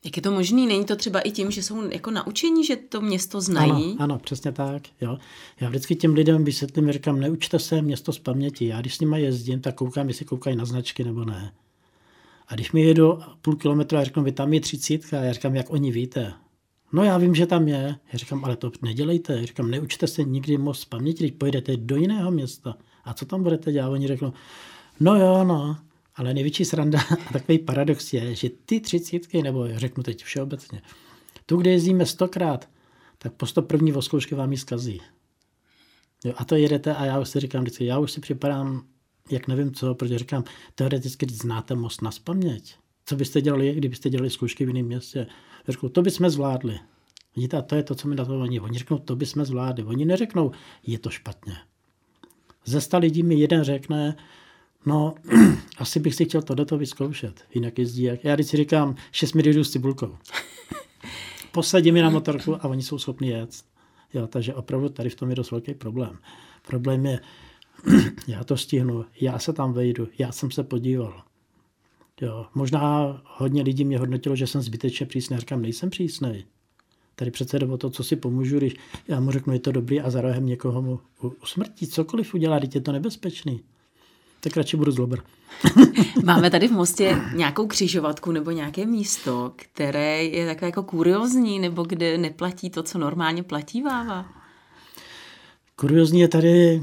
Jak 0.06 0.16
je 0.16 0.22
to 0.22 0.30
možný? 0.30 0.66
Není 0.66 0.84
to 0.84 0.96
třeba 0.96 1.20
i 1.20 1.30
tím, 1.30 1.50
že 1.50 1.62
jsou 1.62 1.90
jako 1.90 2.10
naučení, 2.10 2.64
že 2.64 2.76
to 2.76 3.00
město 3.00 3.40
znají? 3.40 3.70
Ano, 3.70 3.96
ano 3.98 4.18
přesně 4.18 4.52
tak. 4.52 4.82
Jo. 5.00 5.18
Já 5.60 5.68
vždycky 5.68 5.96
těm 5.96 6.14
lidem 6.14 6.44
vysvětlím, 6.44 6.92
říkám, 6.92 7.20
neučte 7.20 7.58
se 7.58 7.82
město 7.82 8.12
z 8.12 8.18
paměti. 8.18 8.66
Já 8.66 8.80
když 8.80 8.94
s 8.94 9.00
nimi 9.00 9.22
jezdím, 9.22 9.60
tak 9.60 9.74
koukám, 9.74 10.08
jestli 10.08 10.24
koukají 10.24 10.56
na 10.56 10.64
značky 10.64 11.04
nebo 11.04 11.24
ne. 11.24 11.52
A 12.48 12.54
když 12.54 12.72
mi 12.72 12.82
jedu 12.82 13.18
půl 13.42 13.56
kilometru 13.56 13.98
a 13.98 14.04
řeknu, 14.04 14.22
vy 14.22 14.32
tam 14.32 14.52
je 14.52 14.60
třicítka, 14.60 15.16
já 15.16 15.32
říkám, 15.32 15.54
jak 15.54 15.70
oni 15.70 15.92
víte. 15.92 16.32
No 16.92 17.04
já 17.04 17.18
vím, 17.18 17.34
že 17.34 17.46
tam 17.46 17.68
je. 17.68 17.96
Já 18.12 18.18
říkám, 18.18 18.44
ale 18.44 18.56
to 18.56 18.72
nedělejte. 18.82 19.36
Já 19.36 19.46
říkám, 19.46 19.70
neučte 19.70 20.06
se 20.06 20.24
nikdy 20.24 20.58
moc 20.58 20.78
z 20.78 20.84
paměti, 20.84 21.24
když 21.24 21.36
pojedete 21.38 21.76
do 21.76 21.96
jiného 21.96 22.30
města. 22.30 22.76
A 23.04 23.14
co 23.14 23.26
tam 23.26 23.42
budete 23.42 23.72
dělat? 23.72 23.88
Oni 23.88 24.06
řeknou, 24.06 24.32
no 25.00 25.16
jo, 25.16 25.44
no. 25.44 25.76
Ale 26.16 26.34
největší 26.34 26.64
sranda 26.64 27.00
a 27.28 27.32
takový 27.32 27.58
paradox 27.58 28.12
je, 28.12 28.34
že 28.34 28.50
ty 28.66 28.80
třicítky, 28.80 29.42
nebo 29.42 29.68
řeknu 29.74 30.02
teď 30.02 30.24
všeobecně, 30.24 30.82
tu, 31.46 31.56
kde 31.56 31.70
jezdíme 31.70 32.06
stokrát, 32.06 32.68
tak 33.18 33.32
po 33.32 33.46
sto 33.46 33.62
první 33.62 33.92
voskoušky 33.92 34.34
vám 34.34 34.52
ji 34.52 34.58
zkazí. 34.58 35.00
Jo, 36.24 36.32
a 36.36 36.44
to 36.44 36.56
jedete 36.56 36.94
a 36.94 37.04
já 37.04 37.20
už 37.20 37.28
si 37.28 37.40
říkám 37.40 37.66
já 37.80 37.98
už 37.98 38.12
si 38.12 38.20
připadám, 38.20 38.86
jak 39.30 39.48
nevím 39.48 39.74
co, 39.74 39.94
protože 39.94 40.18
říkám, 40.18 40.44
teoreticky 40.74 41.26
znáte 41.30 41.74
most 41.74 42.02
na 42.02 42.10
spaměť. 42.10 42.76
Co 43.06 43.16
byste 43.16 43.40
dělali, 43.40 43.74
kdybyste 43.74 44.10
dělali 44.10 44.30
zkoušky 44.30 44.64
v 44.64 44.68
jiném 44.68 44.86
městě? 44.86 45.26
Řeknu, 45.68 45.88
to 45.88 46.02
bychom 46.02 46.30
zvládli. 46.30 46.78
Vidíte, 47.36 47.56
a 47.56 47.62
to 47.62 47.74
je 47.74 47.82
to, 47.82 47.94
co 47.94 48.08
mi 48.08 48.16
na 48.16 48.24
to 48.24 48.40
oni. 48.40 48.60
Oni 48.60 48.78
řeknou, 48.78 48.98
to 48.98 49.16
bychom 49.16 49.44
zvládli. 49.44 49.84
Oni 49.84 50.04
neřeknou, 50.04 50.52
je 50.86 50.98
to 50.98 51.10
špatně. 51.10 51.56
Ze 52.64 52.80
sta 52.80 52.98
lidí 52.98 53.22
mi 53.22 53.34
jeden 53.34 53.64
řekne, 53.64 54.16
no, 54.86 55.14
asi 55.78 56.00
bych 56.00 56.14
si 56.14 56.24
chtěl 56.24 56.42
tohleto 56.42 56.78
vyzkoušet. 56.78 57.44
Jinak 57.54 57.78
jezdí 57.78 58.02
jak... 58.02 58.24
Já 58.24 58.36
si 58.36 58.56
říkám, 58.56 58.96
šest 59.12 59.32
mi 59.32 59.64
s 59.64 59.70
cibulkou. 59.70 60.16
Posadím 61.52 61.94
mi 61.94 62.02
na 62.02 62.10
motorku 62.10 62.54
a 62.54 62.64
oni 62.64 62.82
jsou 62.82 62.98
schopni 62.98 63.28
jet. 63.28 63.50
Jo, 64.14 64.26
takže 64.26 64.54
opravdu 64.54 64.88
tady 64.88 65.10
v 65.10 65.14
tom 65.14 65.30
je 65.30 65.36
dost 65.36 65.50
velký 65.50 65.74
problém. 65.74 66.18
Problém 66.68 67.06
je, 67.06 67.20
já 68.26 68.44
to 68.44 68.56
stihnu, 68.56 69.04
já 69.20 69.38
se 69.38 69.52
tam 69.52 69.72
vejdu, 69.72 70.08
já 70.18 70.32
jsem 70.32 70.50
se 70.50 70.64
podíval. 70.64 71.22
Jo, 72.20 72.46
možná 72.54 73.22
hodně 73.24 73.62
lidí 73.62 73.84
mě 73.84 73.98
hodnotilo, 73.98 74.36
že 74.36 74.46
jsem 74.46 74.62
zbytečně 74.62 75.06
přísný. 75.06 75.38
říkám, 75.38 75.62
nejsem 75.62 75.90
přísný. 75.90 76.44
Tady 77.14 77.30
přece 77.30 77.58
jde 77.58 77.66
o 77.66 77.78
to, 77.78 77.90
co 77.90 78.04
si 78.04 78.16
pomůžu, 78.16 78.58
když 78.58 78.74
já 79.08 79.20
mu 79.20 79.30
řeknu, 79.30 79.52
je 79.52 79.58
to 79.58 79.72
dobrý 79.72 80.00
a 80.00 80.10
za 80.10 80.20
rohem 80.20 80.46
někoho 80.46 80.82
mu 80.82 81.00
usmrtí. 81.42 81.86
Cokoliv 81.86 82.34
udělá, 82.34 82.60
teď 82.60 82.74
je 82.74 82.80
to 82.80 82.92
nebezpečný. 82.92 83.62
Tak 84.46 84.56
radši 84.56 84.76
budu 84.76 84.92
zlobr. 84.92 85.18
Máme 86.24 86.50
tady 86.50 86.68
v 86.68 86.72
Mostě 86.72 87.18
nějakou 87.34 87.66
křižovatku 87.66 88.32
nebo 88.32 88.50
nějaké 88.50 88.86
místo, 88.86 89.52
které 89.56 90.24
je 90.24 90.46
takové 90.46 90.68
jako 90.68 90.82
kuriozní, 90.82 91.58
nebo 91.58 91.82
kde 91.82 92.18
neplatí 92.18 92.70
to, 92.70 92.82
co 92.82 92.98
normálně 92.98 93.42
platí 93.42 93.82
váva? 93.82 94.26
Kuriozní 95.76 96.20
je 96.20 96.28
tady 96.28 96.82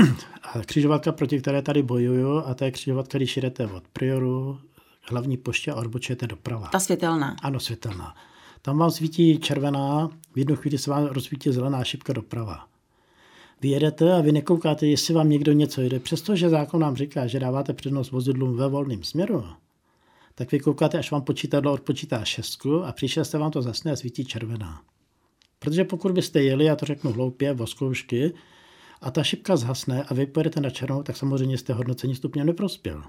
křižovatka, 0.66 1.12
proti 1.12 1.40
které 1.40 1.62
tady 1.62 1.82
bojuju, 1.82 2.42
a 2.46 2.54
to 2.54 2.64
je 2.64 2.70
křižovatka, 2.70 3.18
když 3.18 3.36
jdete 3.36 3.66
od 3.66 3.88
Prioru, 3.92 4.58
hlavní 5.02 5.36
poště 5.36 5.72
a 5.72 5.74
odbočujete 5.74 6.26
doprava. 6.26 6.68
Ta 6.72 6.80
světelná. 6.80 7.36
Ano, 7.42 7.60
světelná. 7.60 8.14
Tam 8.62 8.78
vám 8.78 8.90
svítí 8.90 9.38
červená, 9.38 10.10
v 10.34 10.38
jednu 10.38 10.56
chvíli 10.56 10.78
se 10.78 10.90
vám 10.90 11.06
rozsvítí 11.06 11.52
zelená 11.52 11.84
šipka 11.84 12.12
doprava. 12.12 12.73
Vy 13.60 13.68
jedete 13.68 14.14
a 14.14 14.20
vy 14.20 14.32
nekoukáte, 14.32 14.86
jestli 14.86 15.14
vám 15.14 15.30
někdo 15.30 15.52
něco 15.52 15.80
jede. 15.80 16.00
Přestože 16.00 16.48
zákon 16.48 16.80
nám 16.80 16.96
říká, 16.96 17.26
že 17.26 17.40
dáváte 17.40 17.72
přednost 17.72 18.10
vozidlům 18.10 18.56
ve 18.56 18.68
volném 18.68 19.02
směru, 19.02 19.44
tak 20.34 20.52
vy 20.52 20.60
koukáte, 20.60 20.98
až 20.98 21.10
vám 21.10 21.22
počítadlo 21.22 21.72
odpočítá 21.72 22.24
šestku 22.24 22.84
a 22.84 22.92
přišel 22.92 23.24
jste 23.24 23.38
vám 23.38 23.50
to 23.50 23.62
zasne 23.62 23.92
a 23.92 23.96
svítí 23.96 24.24
červená. 24.24 24.82
Protože 25.58 25.84
pokud 25.84 26.12
byste 26.12 26.42
jeli, 26.42 26.64
já 26.64 26.76
to 26.76 26.86
řeknu 26.86 27.12
hloupě, 27.12 27.52
voskoušky, 27.52 28.32
a 29.00 29.10
ta 29.10 29.22
šipka 29.22 29.56
zhasne 29.56 30.02
a 30.02 30.14
vy 30.14 30.26
pojedete 30.26 30.60
na 30.60 30.70
černou, 30.70 31.02
tak 31.02 31.16
samozřejmě 31.16 31.58
jste 31.58 31.72
hodnocení 31.72 32.14
stupněm 32.14 32.46
neprospěl. 32.46 33.02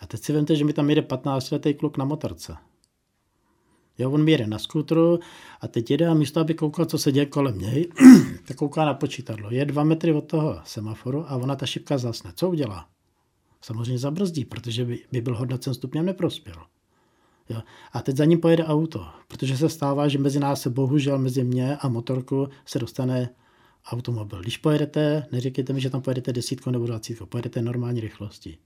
A 0.00 0.06
teď 0.06 0.20
si 0.20 0.32
vemte, 0.32 0.56
že 0.56 0.64
mi 0.64 0.72
tam 0.72 0.90
jede 0.90 1.00
15-letý 1.00 1.74
kluk 1.74 1.98
na 1.98 2.04
motorce. 2.04 2.56
Jo, 4.02 4.10
on 4.10 4.24
mi 4.24 4.32
jede 4.32 4.46
na 4.46 4.58
skutru 4.58 5.18
a 5.60 5.68
teď 5.68 5.90
jede 5.90 6.06
a 6.06 6.14
místo, 6.14 6.40
aby 6.40 6.54
koukal, 6.54 6.84
co 6.84 6.98
se 6.98 7.12
děje 7.12 7.26
kolem 7.26 7.58
něj, 7.58 7.88
tak 8.46 8.56
kouká 8.56 8.84
na 8.84 8.94
počítadlo. 8.94 9.50
Je 9.50 9.64
dva 9.64 9.84
metry 9.84 10.12
od 10.12 10.20
toho 10.20 10.60
semaforu 10.64 11.24
a 11.28 11.36
ona 11.36 11.56
ta 11.56 11.66
šipka 11.66 11.98
zasne. 11.98 12.32
Co 12.34 12.50
udělá? 12.50 12.88
Samozřejmě 13.60 13.98
zabrzdí, 13.98 14.44
protože 14.44 14.84
by, 14.84 14.98
by 15.12 15.20
byl 15.20 15.36
hodnocen 15.36 15.74
stupněm 15.74 16.06
neprospěl. 16.06 16.56
Jo. 17.48 17.62
A 17.92 18.02
teď 18.02 18.16
za 18.16 18.24
ním 18.24 18.40
pojede 18.40 18.64
auto, 18.64 19.06
protože 19.28 19.56
se 19.56 19.68
stává, 19.68 20.08
že 20.08 20.18
mezi 20.18 20.40
nás 20.40 20.66
bohužel, 20.66 21.18
mezi 21.18 21.44
mě 21.44 21.76
a 21.76 21.88
motorku 21.88 22.48
se 22.66 22.78
dostane 22.78 23.28
automobil. 23.86 24.40
Když 24.40 24.56
pojedete, 24.56 25.26
neříkejte 25.32 25.72
mi, 25.72 25.80
že 25.80 25.90
tam 25.90 26.02
pojedete 26.02 26.32
desítkou 26.32 26.70
nebo 26.70 26.86
dvacítkou, 26.86 27.26
pojedete 27.26 27.62
normální 27.62 28.00
rychlosti. 28.00 28.58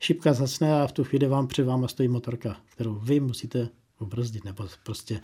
Šipka 0.00 0.32
zasne 0.32 0.82
a 0.82 0.86
v 0.86 0.92
tu 0.92 1.04
chvíli 1.04 1.26
vám 1.26 1.46
před 1.46 1.64
váma 1.64 1.88
stojí 1.88 2.08
motorka, 2.08 2.56
kterou 2.66 2.94
vy 2.94 3.20
musíte 3.20 3.68
ubrzdit, 4.00 4.44
nebo 4.44 4.68
prostě, 4.84 5.20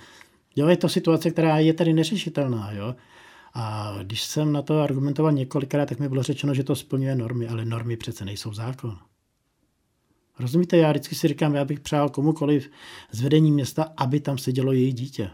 jo, 0.57 0.69
je 0.69 0.77
to 0.77 0.89
situace, 0.89 1.31
která 1.31 1.59
je 1.59 1.75
tady 1.75 1.93
neřešitelná, 1.93 2.73
jo. 2.73 2.95
A 3.55 3.95
když 4.03 4.23
jsem 4.23 4.53
na 4.53 4.63
to 4.63 4.81
argumentoval 4.81 5.33
několikrát, 5.33 5.89
tak 5.89 5.99
mi 5.99 6.09
bylo 6.09 6.23
řečeno, 6.23 6.55
že 6.55 6.65
to 6.65 6.77
splňuje 6.77 7.15
normy, 7.15 7.49
ale 7.49 7.65
normy 7.65 7.97
přece 7.97 8.25
nejsou 8.25 8.53
zákon. 8.53 8.99
Rozumíte, 10.39 10.77
já 10.77 10.91
vždycky 10.91 11.15
si 11.15 11.29
říkám, 11.29 11.55
já 11.55 11.65
bych 11.65 11.81
přál 11.81 12.09
komukoliv 12.09 12.71
z 13.11 13.21
vedení 13.21 13.53
města, 13.53 13.93
aby 13.97 14.21
tam 14.21 14.39
sedělo 14.39 14.73
její 14.73 14.93
dítě. 14.93 15.31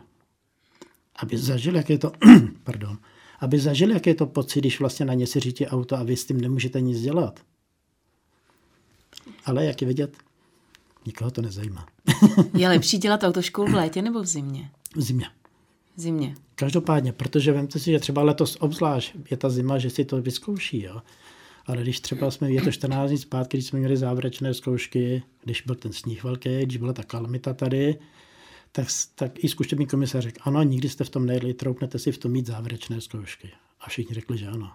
Aby 1.17 1.39
zažil, 1.39 1.77
jak 1.77 1.91
je 1.91 1.99
to, 1.99 2.13
pardon, 2.63 2.99
aby 3.41 3.59
zažil, 3.59 3.91
jak 3.91 4.07
je 4.07 4.15
to 4.15 4.27
pocit, 4.27 4.61
když 4.61 4.81
vlastně 4.81 5.07
na 5.07 5.15
ně 5.15 5.27
si 5.27 5.41
řídí 5.41 5.67
auto 5.67 5.97
a 5.97 6.03
vy 6.03 6.17
s 6.17 6.27
tím 6.27 6.41
nemůžete 6.41 6.81
nic 6.81 7.01
dělat. 7.01 7.41
Ale 9.45 9.65
jak 9.65 9.83
je 9.83 9.89
vidět, 9.89 10.17
nikoho 11.09 11.31
to 11.31 11.43
nezajímá. 11.43 11.87
je 12.57 12.69
lepší 12.69 12.99
dělat 12.99 13.25
autoškolu 13.25 13.73
v 13.73 13.75
létě 13.75 14.03
nebo 14.03 14.23
v 14.23 14.27
zimě? 14.27 14.71
V 14.97 15.01
zimě. 15.01 15.27
V 15.97 16.01
zimě. 16.01 16.35
Každopádně, 16.55 17.13
protože 17.13 17.53
vemte 17.53 17.79
si, 17.79 17.91
že 17.91 17.99
třeba 17.99 18.23
letos 18.23 18.57
obzvlášť 18.61 19.15
je 19.31 19.37
ta 19.37 19.51
zima, 19.51 19.79
že 19.79 19.91
si 19.91 20.05
to 20.05 20.23
vyzkouší. 20.23 20.83
Jo? 20.83 21.03
Ale 21.67 21.83
když 21.83 22.01
třeba 22.01 22.31
jsme, 22.31 22.53
je 22.53 22.63
to 22.63 22.73
14 22.73 23.09
dní 23.09 23.19
zpátky, 23.19 23.57
když 23.57 23.67
jsme 23.67 23.79
měli 23.79 23.97
závěrečné 23.97 24.55
zkoušky, 24.55 25.23
když 25.45 25.63
byl 25.63 25.75
ten 25.75 25.93
sníh 25.93 26.25
velký, 26.25 26.63
když 26.63 26.77
byla 26.77 26.93
ta 26.93 27.03
kalamita 27.03 27.55
tady, 27.55 27.99
tak, 28.73 28.87
tak 29.15 29.45
i 29.45 29.49
zkušební 29.49 29.87
komisař 29.87 30.23
řekl, 30.23 30.41
ano, 30.45 30.63
nikdy 30.63 30.89
jste 30.89 31.05
v 31.05 31.11
tom 31.11 31.27
nejedli, 31.27 31.55
troupnete 31.55 31.99
si 31.99 32.13
v 32.13 32.19
tom 32.19 32.33
mít 32.33 32.47
závěrečné 32.47 33.01
zkoušky. 33.01 33.51
A 33.81 33.89
všichni 33.89 34.15
řekli, 34.15 34.39
že 34.39 34.47
ano. 34.47 34.73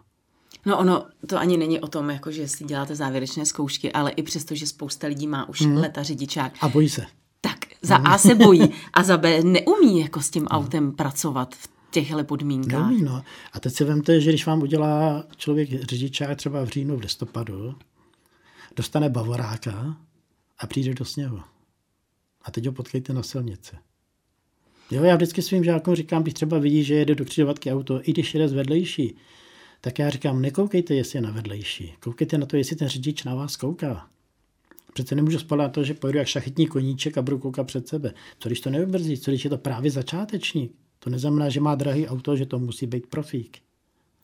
No 0.66 0.80
ono, 0.80 1.06
to 1.28 1.38
ani 1.38 1.58
není 1.58 1.80
o 1.80 1.88
tom, 1.88 2.10
jako 2.10 2.32
že 2.32 2.48
si 2.48 2.66
děláte 2.66 2.96
závěrečné 2.96 3.46
zkoušky, 3.46 3.92
ale 3.92 4.12
i 4.12 4.24
přesto, 4.24 4.56
že 4.56 4.68
spousta 4.68 5.08
lidí 5.08 5.28
má 5.28 5.50
už 5.50 5.62
hmm. 5.62 5.78
leta 5.78 6.04
řidičák. 6.04 6.54
A 6.62 6.68
bojí 6.68 6.90
se. 6.90 7.06
Tak 7.42 7.58
za 7.82 7.96
A 7.96 8.18
se 8.18 8.36
bojí 8.36 8.74
a 8.94 9.04
za 9.04 9.18
B 9.18 9.44
neumí 9.44 10.00
jako 10.00 10.22
s 10.22 10.30
tím 10.30 10.48
autem 10.48 10.92
pracovat 10.92 11.56
v 11.56 11.70
těchto 11.92 12.24
podmínkách. 12.24 12.88
Neumí, 12.90 13.02
no. 13.02 13.24
A 13.54 13.60
teď 13.60 13.74
si 13.74 13.84
vemte, 13.84 14.22
že 14.22 14.30
když 14.30 14.46
vám 14.46 14.62
udělá 14.62 15.24
člověk 15.38 15.84
řidičák 15.84 16.38
třeba 16.38 16.64
v 16.64 16.70
říjnu, 16.70 16.98
v 16.98 17.02
listopadu, 17.02 17.76
dostane 18.76 19.10
bavoráka 19.10 19.98
a 20.60 20.68
přijde 20.68 20.94
do 20.94 21.06
sněhu. 21.06 21.40
A 22.42 22.52
teď 22.52 22.66
ho 22.66 22.72
potkejte 22.72 23.14
na 23.14 23.24
silnici. 23.24 23.76
Jo, 24.92 25.04
já 25.04 25.16
vždycky 25.16 25.42
svým 25.42 25.64
žákům 25.64 25.96
říkám, 25.96 26.22
když 26.22 26.34
třeba 26.34 26.58
vidí, 26.58 26.84
že 26.84 26.96
jede 26.96 27.16
do 27.16 27.26
křižovatky 27.26 27.72
auto, 27.72 28.02
i 28.04 28.12
když 28.12 28.34
jede 28.34 28.48
z 28.48 28.54
vedlejší, 28.54 29.16
tak 29.86 30.00
já 30.00 30.10
říkám, 30.10 30.42
nekoukejte, 30.42 30.96
jestli 30.96 31.18
je 31.18 31.22
na 31.22 31.32
vedlejší. 31.32 31.94
Koukejte 32.00 32.38
na 32.38 32.46
to, 32.46 32.58
jestli 32.58 32.76
ten 32.76 32.88
řidič 32.88 33.24
na 33.24 33.36
vás 33.36 33.56
kouká. 33.56 34.08
Přece 34.94 35.16
nemůžu 35.16 35.40
spadat 35.40 35.64
na 35.64 35.70
to, 35.70 35.84
že 35.84 35.94
pojedu 35.94 36.20
jak 36.20 36.28
šachetní 36.28 36.68
koníček 36.68 37.18
a 37.18 37.22
budu 37.22 37.40
koukat 37.40 37.68
před 37.68 37.88
sebe. 37.88 38.14
Co 38.40 38.50
když 38.50 38.62
to 38.62 38.70
neubrzdí? 38.70 39.18
Co 39.18 39.32
když 39.32 39.44
je 39.44 39.50
to 39.50 39.58
právě 39.58 39.92
začátečník? 39.92 40.72
To 41.00 41.10
neznamená, 41.10 41.50
že 41.50 41.60
má 41.60 41.76
drahý 41.76 42.08
auto, 42.08 42.36
že 42.36 42.46
to 42.46 42.60
musí 42.60 42.88
být 42.88 43.08
profík. 43.08 43.58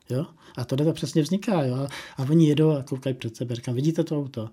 Jo? 0.09 0.25
A 0.57 0.65
to 0.65 0.75
to 0.75 0.93
přesně 0.93 1.21
vzniká. 1.21 1.63
Jo? 1.63 1.87
A 2.17 2.23
oni 2.29 2.47
jedou 2.47 2.69
a 2.71 2.83
koukají 2.83 3.15
před 3.15 3.35
sebe. 3.35 3.55
Říkám, 3.55 3.75
vidíte 3.75 4.03
to 4.03 4.17
auto? 4.17 4.49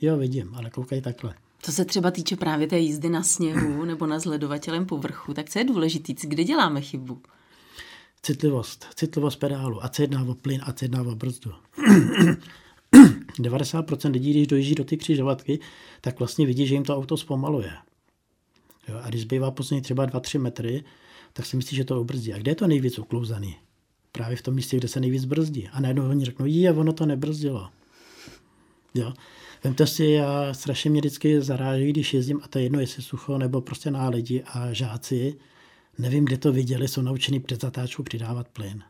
Jo, 0.00 0.16
vidím, 0.16 0.54
ale 0.54 0.70
koukají 0.70 1.02
takhle. 1.02 1.34
Co 1.62 1.72
se 1.72 1.84
třeba 1.84 2.10
týče 2.10 2.36
právě 2.36 2.66
té 2.66 2.78
jízdy 2.78 3.08
na 3.08 3.22
sněhu 3.22 3.84
nebo 3.84 4.06
na 4.06 4.18
zledovatelem 4.18 4.86
povrchu, 4.86 5.34
tak 5.34 5.50
co 5.50 5.58
je 5.58 5.64
důležitý? 5.64 6.14
Kde 6.22 6.44
děláme 6.44 6.80
chybu? 6.80 7.22
Citlivost. 8.22 8.86
Citlivost 8.94 9.38
pedálu. 9.38 9.84
A 9.84 9.90
se 9.92 10.02
jedná 10.02 10.24
o 10.24 10.34
plyn, 10.34 10.60
a 10.64 10.72
se 10.72 10.84
jedná 10.84 11.02
o 11.02 11.14
brzdu. 11.14 11.52
90% 13.38 14.12
lidí, 14.12 14.30
když 14.30 14.46
dojíždí 14.46 14.74
do 14.74 14.84
ty 14.84 14.96
křižovatky, 14.96 15.58
tak 16.00 16.18
vlastně 16.18 16.46
vidí, 16.46 16.66
že 16.66 16.74
jim 16.74 16.84
to 16.84 16.96
auto 16.96 17.16
zpomaluje. 17.16 17.72
Jo, 18.88 19.00
a 19.02 19.08
když 19.08 19.20
zbývá 19.20 19.50
poslední 19.50 19.82
třeba 19.82 20.06
2-3 20.06 20.40
metry, 20.40 20.84
tak 21.32 21.46
si 21.46 21.56
myslí, 21.56 21.76
že 21.76 21.84
to 21.84 22.00
obrzdí. 22.00 22.32
A 22.32 22.38
kde 22.38 22.50
je 22.50 22.54
to 22.54 22.66
nejvíc 22.66 22.98
uklouzaný? 22.98 23.56
Právě 24.12 24.36
v 24.36 24.42
tom 24.42 24.54
místě, 24.54 24.76
kde 24.76 24.88
se 24.88 25.00
nejvíc 25.00 25.24
brzdí. 25.24 25.68
A 25.68 25.80
najednou 25.80 26.08
oni 26.08 26.24
řeknou, 26.24 26.46
jí, 26.46 26.68
a 26.68 26.72
ono 26.72 26.92
to 26.92 27.06
nebrzdilo. 27.06 27.68
Jo. 28.94 29.12
Vemte 29.64 29.86
si, 29.86 30.04
já 30.04 30.54
strašně 30.54 30.90
mě 30.90 31.00
vždycky 31.00 31.40
zaráží, 31.40 31.90
když 31.90 32.14
jezdím, 32.14 32.40
a 32.42 32.48
to 32.48 32.58
je 32.58 32.64
jedno, 32.64 32.80
jestli 32.80 33.02
sucho 33.02 33.38
nebo 33.38 33.60
prostě 33.60 33.90
na 33.90 34.08
lidi 34.08 34.42
a 34.46 34.72
žáci, 34.72 35.36
nevím, 36.00 36.24
kde 36.24 36.38
to 36.38 36.52
viděli, 36.52 36.88
jsou 36.88 37.02
naučení 37.02 37.40
před 37.40 37.60
zatáčkou 37.60 38.02
přidávat 38.02 38.48
plyn. 38.48 38.82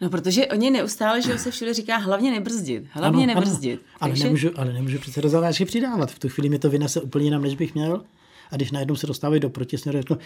No, 0.00 0.10
protože 0.10 0.46
oni 0.46 0.70
neustále, 0.70 1.22
že 1.22 1.38
se 1.38 1.50
všude 1.50 1.74
říká, 1.74 1.96
hlavně 1.96 2.30
nebrzdit, 2.30 2.84
hlavně 2.90 3.24
ano, 3.24 3.34
nebrzdit. 3.34 3.80
Ano, 3.80 3.98
ale, 4.00 4.10
Takže... 4.10 4.24
nemůžu, 4.24 4.50
ale 4.56 4.72
nemůžu 4.72 4.98
přece 4.98 5.22
do 5.22 5.28
zatáčky 5.28 5.64
přidávat. 5.64 6.10
V 6.10 6.18
tu 6.18 6.28
chvíli 6.28 6.48
mi 6.48 6.58
to 6.58 6.70
vynese 6.70 7.00
úplně 7.00 7.24
jinam, 7.24 7.42
než 7.42 7.54
bych 7.54 7.74
měl. 7.74 8.04
A 8.50 8.56
když 8.56 8.70
najednou 8.70 8.96
se 8.96 9.06
dostávají 9.06 9.40
do 9.40 9.50
protisměru, 9.50 9.98
řeknu, 9.98 10.18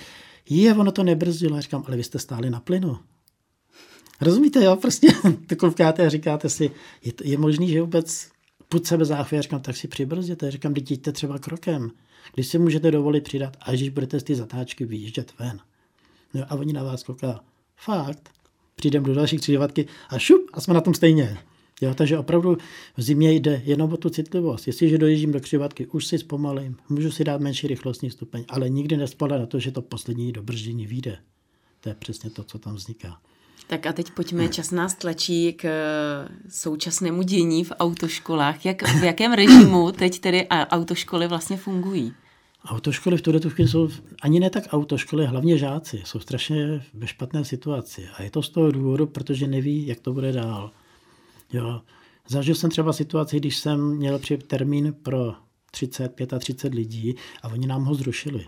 je, 0.51 0.75
ono 0.75 0.92
to 0.92 1.03
nebrzdilo. 1.03 1.57
Já 1.57 1.61
říkám, 1.61 1.85
ale 1.87 1.97
vy 1.97 2.05
jste 2.05 2.18
stáli 2.18 2.51
na 2.51 2.61
plynu. 2.61 2.99
Rozumíte, 4.21 4.64
jo? 4.64 4.77
Prostě 4.77 5.09
to 5.47 5.57
koukáte 5.57 6.07
a 6.07 6.09
říkáte 6.09 6.49
si, 6.49 6.71
je, 7.05 7.12
je 7.25 7.38
možný, 7.38 7.68
že 7.68 7.81
vůbec 7.81 8.29
put 8.68 8.87
sebe 8.87 9.05
záchvy, 9.05 9.37
já 9.37 9.42
říkám, 9.42 9.61
tak 9.61 9.77
si 9.77 9.88
přibrzděte, 9.88 10.51
říkám, 10.51 10.77
jděte 10.77 11.12
třeba 11.12 11.38
krokem, 11.38 11.90
když 12.35 12.47
si 12.47 12.59
můžete 12.59 12.91
dovolit 12.91 13.25
přidat, 13.25 13.57
až 13.61 13.79
když 13.79 13.88
budete 13.88 14.21
z 14.21 14.23
ty 14.23 14.35
zatáčky 14.35 14.85
vyjíždět 14.85 15.33
ven. 15.38 15.61
No 16.35 16.45
a 16.49 16.55
oni 16.55 16.73
na 16.73 16.83
vás 16.83 17.03
kouká, 17.03 17.41
fakt, 17.77 18.31
přijdeme 18.75 19.07
do 19.07 19.14
další 19.14 19.37
křižovatky 19.37 19.87
a 20.09 20.19
šup 20.19 20.51
a 20.53 20.61
jsme 20.61 20.75
na 20.75 20.81
tom 20.81 20.95
stejně. 20.95 21.38
Jo, 21.81 21.95
takže 21.95 22.19
opravdu 22.19 22.57
v 22.97 23.03
zimě 23.03 23.33
jde 23.33 23.62
jenom 23.64 23.93
o 23.93 23.97
tu 23.97 24.11
citlivost. 24.11 24.67
Jestliže 24.67 24.99
dojíždím 24.99 25.33
do 25.33 25.41
křižovatky, 25.41 25.87
už 25.87 26.07
si 26.07 26.19
zpomalím, 26.19 26.77
můžu 26.88 27.11
si 27.11 27.25
dát 27.25 27.41
menší 27.41 27.67
rychlostní 27.67 28.11
stupeň, 28.11 28.45
ale 28.49 28.69
nikdy 28.69 28.97
nespadá 28.97 29.38
na 29.38 29.47
to, 29.47 29.59
že 29.59 29.71
to 29.71 29.83
poslední 29.83 30.33
dobrždění 30.33 30.87
vyjde. 30.87 31.19
To 31.81 31.88
je 31.88 31.95
přesně 31.95 32.31
to, 32.31 32.45
co 32.45 32.59
tam 32.59 32.75
vzniká. 32.75 33.21
Tak 33.69 33.87
a 33.87 33.93
teď 33.93 34.11
pojďme, 34.11 34.49
čas 34.49 34.71
nás 34.71 34.95
tlačí 34.95 35.53
k 35.53 35.65
eh, 35.65 36.29
současnému 36.49 37.23
dění 37.23 37.65
v 37.65 37.73
autoškolách. 37.79 38.67
Jak, 38.67 38.83
v 38.83 39.05
jakém 39.05 39.33
režimu 39.33 39.93
teď 39.93 40.21
tedy 40.21 40.49
autoškoly 40.49 41.29
vlastně 41.29 41.57
fungují? 41.57 42.15
Autoškoly 42.65 43.17
v 43.17 43.23
tuto 43.23 43.51
chvíli 43.51 43.71
jsou 43.71 43.89
ani 44.23 44.41
ne 44.41 44.51
tak 44.51 44.65
autoškoly, 44.71 45.27
hlavně 45.27 45.59
žáci. 45.59 46.03
Jsou 46.05 46.21
strašně 46.21 46.85
ve 46.95 47.07
špatné 47.07 47.45
situaci. 47.45 48.09
A 48.17 48.23
je 48.23 48.31
to 48.31 48.43
z 48.43 48.51
toho 48.51 48.71
důvodu, 48.71 49.07
protože 49.07 49.47
neví, 49.47 49.87
jak 49.87 50.01
to 50.01 50.13
bude 50.13 50.33
dál. 50.33 50.71
Jo. 51.53 51.81
Zažil 52.29 52.55
jsem 52.55 52.71
třeba 52.71 52.93
situaci, 52.93 53.37
když 53.37 53.57
jsem 53.57 53.97
měl 53.97 54.21
termín 54.47 54.95
pro 55.03 55.35
30, 55.71 56.13
35 56.39 56.75
lidí 56.75 57.15
a 57.43 57.49
oni 57.49 57.67
nám 57.67 57.85
ho 57.85 57.95
zrušili. 57.95 58.47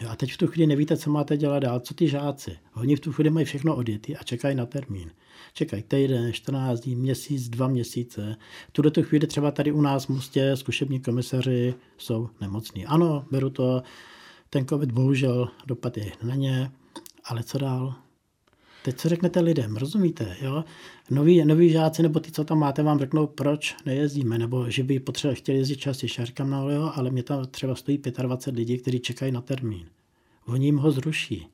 Jo, 0.00 0.08
a 0.10 0.16
teď 0.16 0.32
v 0.32 0.36
tu 0.36 0.46
chvíli 0.46 0.66
nevíte, 0.66 0.96
co 0.96 1.10
máte 1.10 1.36
dělat 1.36 1.58
dál, 1.58 1.80
co 1.80 1.94
ty 1.94 2.08
žáci. 2.08 2.58
Oni 2.74 2.96
v 2.96 3.00
tu 3.00 3.12
chvíli 3.12 3.30
mají 3.30 3.46
všechno 3.46 3.76
odjetý 3.76 4.16
a 4.16 4.22
čekají 4.22 4.54
na 4.54 4.66
termín. 4.66 5.10
Čekají 5.52 5.82
týden, 5.82 6.32
14 6.32 6.80
dní, 6.80 6.96
měsíc, 6.96 7.48
dva 7.48 7.68
měsíce. 7.68 8.36
Tu 8.72 8.90
tu 8.90 9.02
chvíli 9.02 9.26
třeba 9.26 9.50
tady 9.50 9.72
u 9.72 9.80
nás 9.80 10.04
v 10.04 10.08
Mostě 10.08 10.56
zkušební 10.56 11.00
komisaři 11.00 11.74
jsou 11.98 12.28
nemocní. 12.40 12.86
Ano, 12.86 13.24
beru 13.30 13.50
to, 13.50 13.82
ten 14.50 14.66
covid 14.66 14.92
bohužel 14.92 15.48
dopad 15.66 15.96
je 15.96 16.12
na 16.22 16.34
ně, 16.34 16.70
ale 17.24 17.42
co 17.42 17.58
dál? 17.58 18.07
Teď 18.88 18.96
co 18.96 19.08
řeknete 19.08 19.40
lidem, 19.40 19.76
rozumíte? 19.76 20.36
Jo? 20.40 20.64
Noví, 21.10 21.44
noví 21.44 21.70
žáci 21.70 22.02
nebo 22.02 22.20
ty, 22.20 22.32
co 22.32 22.44
tam 22.44 22.58
máte, 22.58 22.82
vám 22.82 22.98
řeknou, 22.98 23.26
proč 23.26 23.76
nejezdíme, 23.86 24.38
nebo 24.38 24.70
že 24.70 24.82
by 24.82 25.00
potřeba 25.00 25.34
chtěli 25.34 25.58
jezdit 25.58 25.76
častěji. 25.76 26.10
Já 26.18 26.24
říkám, 26.24 26.50
no 26.50 26.70
jo, 26.70 26.92
ale 26.94 27.10
mě 27.10 27.22
tam 27.22 27.46
třeba 27.46 27.74
stojí 27.74 27.98
25 28.22 28.58
lidí, 28.58 28.78
kteří 28.78 29.00
čekají 29.00 29.32
na 29.32 29.40
termín. 29.40 29.86
Oni 30.46 30.66
jim 30.66 30.76
ho 30.76 30.90
zruší. 30.90 31.46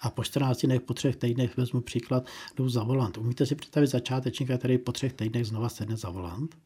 A 0.00 0.10
po 0.10 0.24
14 0.24 0.66
dnech, 0.66 0.80
po 0.80 0.94
třech 0.94 1.16
týdnech 1.16 1.56
vezmu 1.56 1.80
příklad, 1.80 2.26
jdu 2.56 2.68
za 2.68 2.82
volant. 2.82 3.18
Umíte 3.18 3.46
si 3.46 3.54
představit 3.54 3.86
začátečníka, 3.86 4.58
který 4.58 4.78
po 4.78 4.92
třech 4.92 5.12
týdnech 5.12 5.46
znova 5.46 5.68
sedne 5.68 5.96
za 5.96 6.10
volant? 6.10 6.56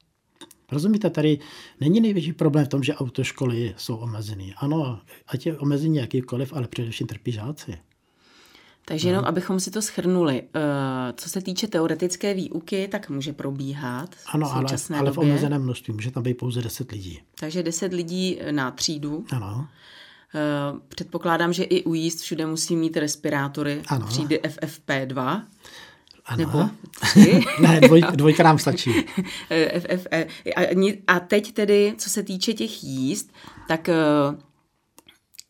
Rozumíte, 0.73 1.11
tady 1.11 1.39
není 1.81 2.01
největší 2.01 2.33
problém 2.33 2.65
v 2.65 2.69
tom, 2.69 2.83
že 2.83 2.95
autoškoly 2.95 3.75
jsou 3.77 3.97
omezené. 3.97 4.53
Ano, 4.57 5.01
ať 5.27 5.47
je 5.47 5.59
omezení 5.59 5.97
jakýkoliv, 5.97 6.53
ale 6.53 6.69
především 6.69 7.07
trpí 7.07 7.33
žáci. 7.33 7.79
Takže 8.85 9.09
jenom, 9.09 9.25
abychom 9.25 9.61
si 9.61 9.71
to 9.71 9.83
schrnuli, 9.83 10.43
eh, 10.55 10.61
co 11.17 11.31
se 11.31 11.41
týče 11.41 11.67
teoretické 11.67 12.35
výuky, 12.35 12.89
tak 12.89 13.11
může 13.11 13.33
probíhat 13.33 14.17
Ano, 14.27 14.53
ale, 14.53 14.67
ale 14.99 15.11
v 15.11 15.19
omezeném 15.19 15.63
množství, 15.63 15.95
může 15.95 16.11
tam 16.11 16.23
být 16.23 16.35
pouze 16.35 16.63
10 16.63 16.93
lidí. 16.93 17.21
Takže 17.41 17.63
10 17.63 17.93
lidí 17.93 18.39
na 18.51 18.71
třídu. 18.71 19.25
Ano. 19.33 19.69
Eh, 20.35 20.79
předpokládám, 20.89 21.53
že 21.53 21.65
i 21.65 21.85
ujízd 21.85 22.21
všude 22.21 22.47
musí 22.47 22.77
mít 22.77 22.97
respirátory 22.97 23.83
ano. 23.87 24.07
třídy 24.07 24.41
FFP2. 24.43 25.43
Ano. 26.27 26.39
Nebo 26.39 26.69
tři. 27.01 27.41
ne, 27.61 27.81
dvoj, 27.81 28.03
dvojka 28.13 28.43
nám 28.43 28.59
stačí. 28.59 28.93
FFE. 29.79 30.27
A 31.07 31.21
teď 31.21 31.53
tedy, 31.53 31.95
co 31.99 32.11
se 32.11 32.23
týče 32.23 32.53
těch 32.53 32.85
jízd, 32.85 33.31
tak 33.69 33.89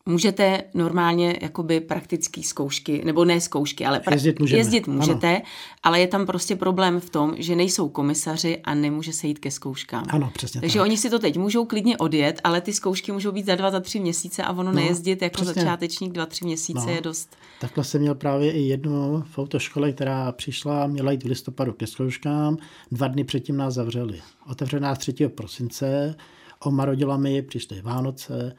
můžete 0.09 0.63
normálně 0.73 1.39
jakoby 1.41 1.79
praktické 1.79 2.43
zkoušky, 2.43 3.01
nebo 3.05 3.25
ne 3.25 3.41
zkoušky, 3.41 3.85
ale 3.85 3.99
pra- 3.99 4.13
jezdit, 4.13 4.39
můžeme. 4.39 4.59
jezdit 4.59 4.87
můžete, 4.87 5.35
ano. 5.35 5.45
ale 5.83 5.99
je 5.99 6.07
tam 6.07 6.25
prostě 6.25 6.55
problém 6.55 6.99
v 6.99 7.09
tom, 7.09 7.35
že 7.37 7.55
nejsou 7.55 7.89
komisaři 7.89 8.57
a 8.63 8.73
nemůže 8.73 9.13
se 9.13 9.27
jít 9.27 9.39
ke 9.39 9.51
zkouškám. 9.51 10.05
Ano, 10.09 10.31
přesně 10.33 10.61
Takže 10.61 10.79
tak. 10.79 10.85
oni 10.85 10.97
si 10.97 11.09
to 11.09 11.19
teď 11.19 11.37
můžou 11.37 11.65
klidně 11.65 11.97
odjet, 11.97 12.41
ale 12.43 12.61
ty 12.61 12.73
zkoušky 12.73 13.11
můžou 13.11 13.31
být 13.31 13.45
za 13.45 13.55
dva, 13.55 13.71
za 13.71 13.79
tři 13.79 13.99
měsíce 13.99 14.43
a 14.43 14.51
ono 14.51 14.63
no, 14.63 14.71
nejezdit 14.71 15.21
jako 15.21 15.33
přesně. 15.33 15.53
začátečník 15.53 16.13
dva, 16.13 16.25
tři 16.25 16.45
měsíce 16.45 16.85
no. 16.85 16.91
je 16.91 17.01
dost. 17.01 17.35
Takhle 17.61 17.83
jsem 17.83 18.01
měl 18.01 18.15
právě 18.15 18.51
i 18.51 18.61
jednu 18.61 19.23
v 19.31 19.39
autoškole, 19.39 19.91
která 19.91 20.31
přišla, 20.31 20.87
měla 20.87 21.11
jít 21.11 21.23
v 21.23 21.27
listopadu 21.27 21.73
ke 21.73 21.87
zkouškám, 21.87 22.57
dva 22.91 23.07
dny 23.07 23.23
předtím 23.23 23.57
nás 23.57 23.73
zavřeli. 23.73 24.21
Otevřená 24.49 24.95
3. 24.95 25.13
prosince, 25.27 26.15
omarodila 26.63 27.17
mi, 27.17 27.41
přišly 27.41 27.81
Vánoce, 27.81 28.55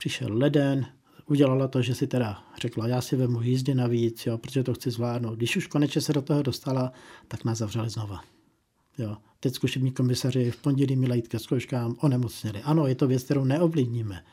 přišel 0.00 0.28
leden, 0.32 0.86
udělala 1.26 1.68
to, 1.68 1.82
že 1.82 1.94
si 1.94 2.06
teda 2.06 2.42
řekla, 2.60 2.88
já 2.88 3.00
si 3.00 3.16
vemu 3.16 3.42
jízdy 3.42 3.74
navíc, 3.74 4.26
jo, 4.26 4.38
protože 4.38 4.62
to 4.62 4.74
chci 4.74 4.90
zvládnout. 4.90 5.34
Když 5.34 5.56
už 5.56 5.66
konečně 5.66 6.00
se 6.00 6.12
do 6.12 6.22
toho 6.22 6.42
dostala, 6.42 6.92
tak 7.28 7.44
nás 7.44 7.58
zavřeli 7.58 7.90
znova. 7.90 8.20
Jo. 8.98 9.16
Teď 9.40 9.54
zkušební 9.54 9.92
komisaři 9.92 10.50
v 10.50 10.56
pondělí 10.56 10.96
měli 10.96 11.16
jít 11.16 11.28
ke 11.28 11.38
zkouškám, 11.38 11.96
onemocněli. 12.00 12.62
Ano, 12.62 12.86
je 12.86 12.94
to 12.94 13.06
věc, 13.06 13.22
kterou 13.22 13.44
neovlivníme. 13.44 14.24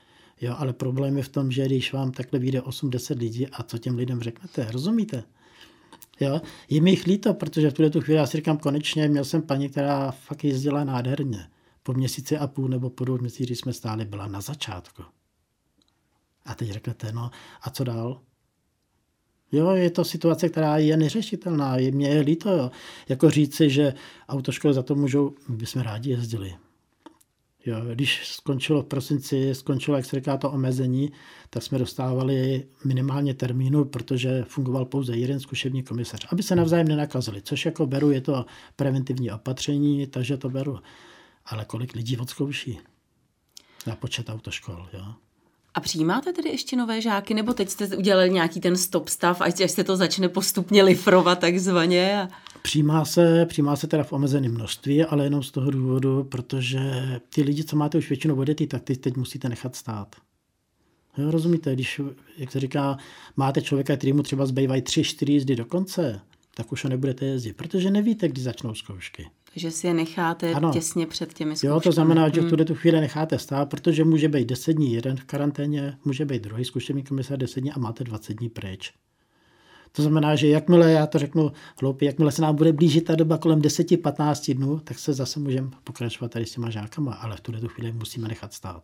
Jo, 0.41 0.55
ale 0.57 0.73
problém 0.73 1.17
je 1.17 1.23
v 1.23 1.29
tom, 1.29 1.51
že 1.51 1.65
když 1.65 1.93
vám 1.93 2.11
takhle 2.11 2.39
vyjde 2.39 2.59
8-10 2.59 3.17
lidí 3.17 3.47
a 3.47 3.63
co 3.63 3.77
těm 3.77 3.95
lidem 3.95 4.21
řeknete, 4.21 4.71
rozumíte? 4.71 5.23
Jo? 6.19 6.41
Je 6.69 6.81
mi 6.81 6.89
jich 6.89 7.05
líto, 7.05 7.33
protože 7.33 7.69
v 7.69 7.73
tuhle 7.73 7.89
tu 7.89 8.01
chvíli 8.01 8.17
já 8.17 8.27
si 8.27 8.37
říkám, 8.37 8.57
konečně 8.57 9.07
měl 9.07 9.25
jsem 9.25 9.41
paní, 9.41 9.69
která 9.69 10.11
fakt 10.11 10.43
jezdila 10.43 10.83
nádherně. 10.83 11.47
Po 11.83 11.93
měsíci 11.93 12.37
a 12.37 12.47
půl 12.47 12.67
nebo 12.67 12.89
po 12.89 13.05
dvou 13.05 13.17
měsících 13.17 13.57
jsme 13.57 13.73
stáli, 13.73 14.05
byla 14.05 14.27
na 14.27 14.41
začátku. 14.41 15.03
A 16.47 16.55
teď 16.55 16.69
řeknete, 16.71 17.11
no 17.11 17.31
a 17.61 17.69
co 17.69 17.83
dál? 17.83 18.21
Jo, 19.51 19.69
je 19.69 19.89
to 19.89 20.03
situace, 20.03 20.49
která 20.49 20.77
je 20.77 20.97
neřešitelná. 20.97 21.77
Je, 21.77 21.91
mě 21.91 22.09
je 22.09 22.21
líto, 22.21 22.49
jo. 22.49 22.71
Jako 23.09 23.29
říci, 23.29 23.69
že 23.69 23.93
autoškoly 24.29 24.73
za 24.73 24.83
to 24.83 24.95
můžou, 24.95 25.35
my 25.47 25.55
bychom 25.55 25.81
rádi 25.81 26.09
jezdili. 26.09 26.55
Jo, 27.65 27.77
když 27.93 28.27
skončilo 28.27 28.81
v 28.81 28.85
prosinci, 28.85 29.55
skončilo, 29.55 29.97
jak 29.97 30.05
se 30.05 30.15
říká, 30.15 30.37
to 30.37 30.51
omezení, 30.51 31.11
tak 31.49 31.63
jsme 31.63 31.77
dostávali 31.77 32.67
minimálně 32.85 33.33
termínu, 33.33 33.85
protože 33.85 34.43
fungoval 34.47 34.85
pouze 34.85 35.17
jeden 35.17 35.39
zkušební 35.39 35.83
komisař, 35.83 36.27
aby 36.31 36.43
se 36.43 36.55
navzájem 36.55 36.87
nenakazili, 36.87 37.41
což 37.41 37.65
jako 37.65 37.87
beru, 37.87 38.11
je 38.11 38.21
to 38.21 38.45
preventivní 38.75 39.31
opatření, 39.31 40.07
takže 40.07 40.37
to 40.37 40.49
beru. 40.49 40.79
Ale 41.45 41.65
kolik 41.65 41.95
lidí 41.95 42.17
odzkouší 42.17 42.79
na 43.87 43.95
počet 43.95 44.29
autoškol, 44.29 44.89
jo? 44.93 45.13
A 45.77 45.79
přijímáte 45.79 46.33
tedy 46.33 46.49
ještě 46.49 46.75
nové 46.75 47.01
žáky, 47.01 47.33
nebo 47.33 47.53
teď 47.53 47.69
jste 47.69 47.97
udělali 47.97 48.29
nějaký 48.29 48.59
ten 48.59 48.75
stop 48.77 49.09
stav, 49.09 49.41
až 49.41 49.71
se 49.71 49.83
to 49.83 49.95
začne 49.95 50.29
postupně 50.29 50.83
lifrovat 50.83 51.39
takzvaně? 51.39 52.21
A... 52.21 52.27
Přijímá 52.61 53.05
se, 53.05 53.45
přijímá 53.45 53.75
se 53.75 53.87
teda 53.87 54.03
v 54.03 54.13
omezeném 54.13 54.53
množství, 54.53 55.03
ale 55.03 55.23
jenom 55.23 55.43
z 55.43 55.51
toho 55.51 55.71
důvodu, 55.71 56.23
protože 56.23 56.79
ty 57.29 57.41
lidi, 57.41 57.63
co 57.63 57.75
máte 57.75 57.97
už 57.97 58.09
většinou 58.09 58.35
odjetý, 58.35 58.67
tak 58.67 58.83
ty 58.83 58.95
teď 58.95 59.15
musíte 59.15 59.49
nechat 59.49 59.75
stát. 59.75 60.15
Jo, 61.17 61.31
rozumíte, 61.31 61.73
když, 61.73 62.01
jak 62.37 62.51
se 62.51 62.59
říká, 62.59 62.97
máte 63.35 63.61
člověka, 63.61 63.97
který 63.97 64.13
mu 64.13 64.23
třeba 64.23 64.45
zbývají 64.45 64.81
tři, 64.81 65.03
čtyři 65.03 65.31
jízdy 65.31 65.55
do 65.55 65.65
konce, 65.65 66.21
tak 66.53 66.71
už 66.71 66.83
ho 66.83 66.89
nebudete 66.89 67.25
jezdit, 67.25 67.53
protože 67.53 67.91
nevíte, 67.91 68.27
kdy 68.27 68.41
začnou 68.41 68.73
zkoušky. 68.73 69.27
Takže 69.57 69.71
si 69.71 69.87
je 69.87 69.93
necháte 69.93 70.53
ano. 70.53 70.71
těsně 70.71 71.07
před 71.07 71.33
těmi 71.33 71.55
zkouškami. 71.55 71.73
Jo, 71.73 71.79
to 71.79 71.91
znamená, 71.91 72.29
že 72.29 72.33
v 72.33 72.37
hmm. 72.37 72.49
tuhle 72.49 72.65
tu 72.65 72.75
chvíli 72.75 73.01
necháte 73.01 73.39
stát, 73.39 73.69
protože 73.69 74.03
může 74.03 74.29
být 74.29 74.45
10 74.45 74.73
dní 74.73 74.93
jeden 74.93 75.17
v 75.17 75.23
karanténě, 75.23 75.97
může 76.05 76.25
být 76.25 76.43
druhý 76.43 76.65
zkušený 76.65 77.03
komisar 77.03 77.37
10 77.37 77.61
dní 77.61 77.71
a 77.71 77.79
máte 77.79 78.03
20 78.03 78.33
dní 78.33 78.49
pryč. 78.49 78.93
To 79.91 80.01
znamená, 80.01 80.35
že 80.35 80.47
jakmile, 80.47 80.91
já 80.91 81.07
to 81.07 81.19
řeknu 81.19 81.51
hloupě, 81.81 82.05
jakmile 82.05 82.31
se 82.31 82.41
nám 82.41 82.55
bude 82.55 82.73
blížit 82.73 83.03
ta 83.03 83.15
doba 83.15 83.37
kolem 83.37 83.61
10-15 83.61 84.55
dnů, 84.55 84.79
tak 84.79 84.99
se 84.99 85.13
zase 85.13 85.39
můžeme 85.39 85.69
pokračovat 85.83 86.31
tady 86.31 86.45
s 86.45 86.51
těma 86.51 86.69
žákama, 86.69 87.13
ale 87.13 87.37
v 87.37 87.41
tuhle 87.41 87.61
tu 87.61 87.67
chvíli 87.67 87.91
musíme 87.91 88.27
nechat 88.27 88.53
stát. 88.53 88.83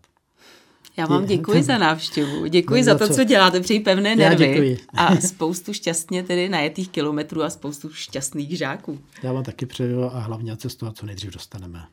Já 0.97 1.05
vám 1.05 1.25
děkuji 1.25 1.63
za 1.63 1.77
návštěvu, 1.77 2.45
děkuji 2.45 2.83
za 2.83 2.97
to, 2.97 3.09
co, 3.09 3.23
děláte, 3.23 3.59
přeji 3.59 3.79
pevné 3.79 4.15
nervy 4.15 4.77
a 4.93 5.15
spoustu 5.15 5.73
šťastně 5.73 6.23
tedy 6.23 6.49
najetých 6.49 6.89
kilometrů 6.89 7.43
a 7.43 7.49
spoustu 7.49 7.93
šťastných 7.93 8.57
žáků. 8.57 8.99
Já 9.23 9.33
vám 9.33 9.43
taky 9.43 9.65
přeju 9.65 10.03
a 10.03 10.19
hlavně 10.19 10.57
co 10.57 10.69
z 10.69 10.75
toho 10.75 10.91
co 10.91 11.05
nejdřív 11.05 11.33
dostaneme. 11.33 11.85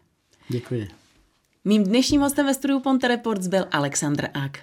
Děkuji. 0.48 0.88
Mým 1.64 1.84
dnešním 1.84 2.20
hostem 2.20 2.46
ve 2.46 2.54
studiu 2.54 2.80
Ponte 2.80 3.08
Reports 3.08 3.46
byl 3.46 3.64
Alexandr 3.70 4.28
Ak. 4.34 4.58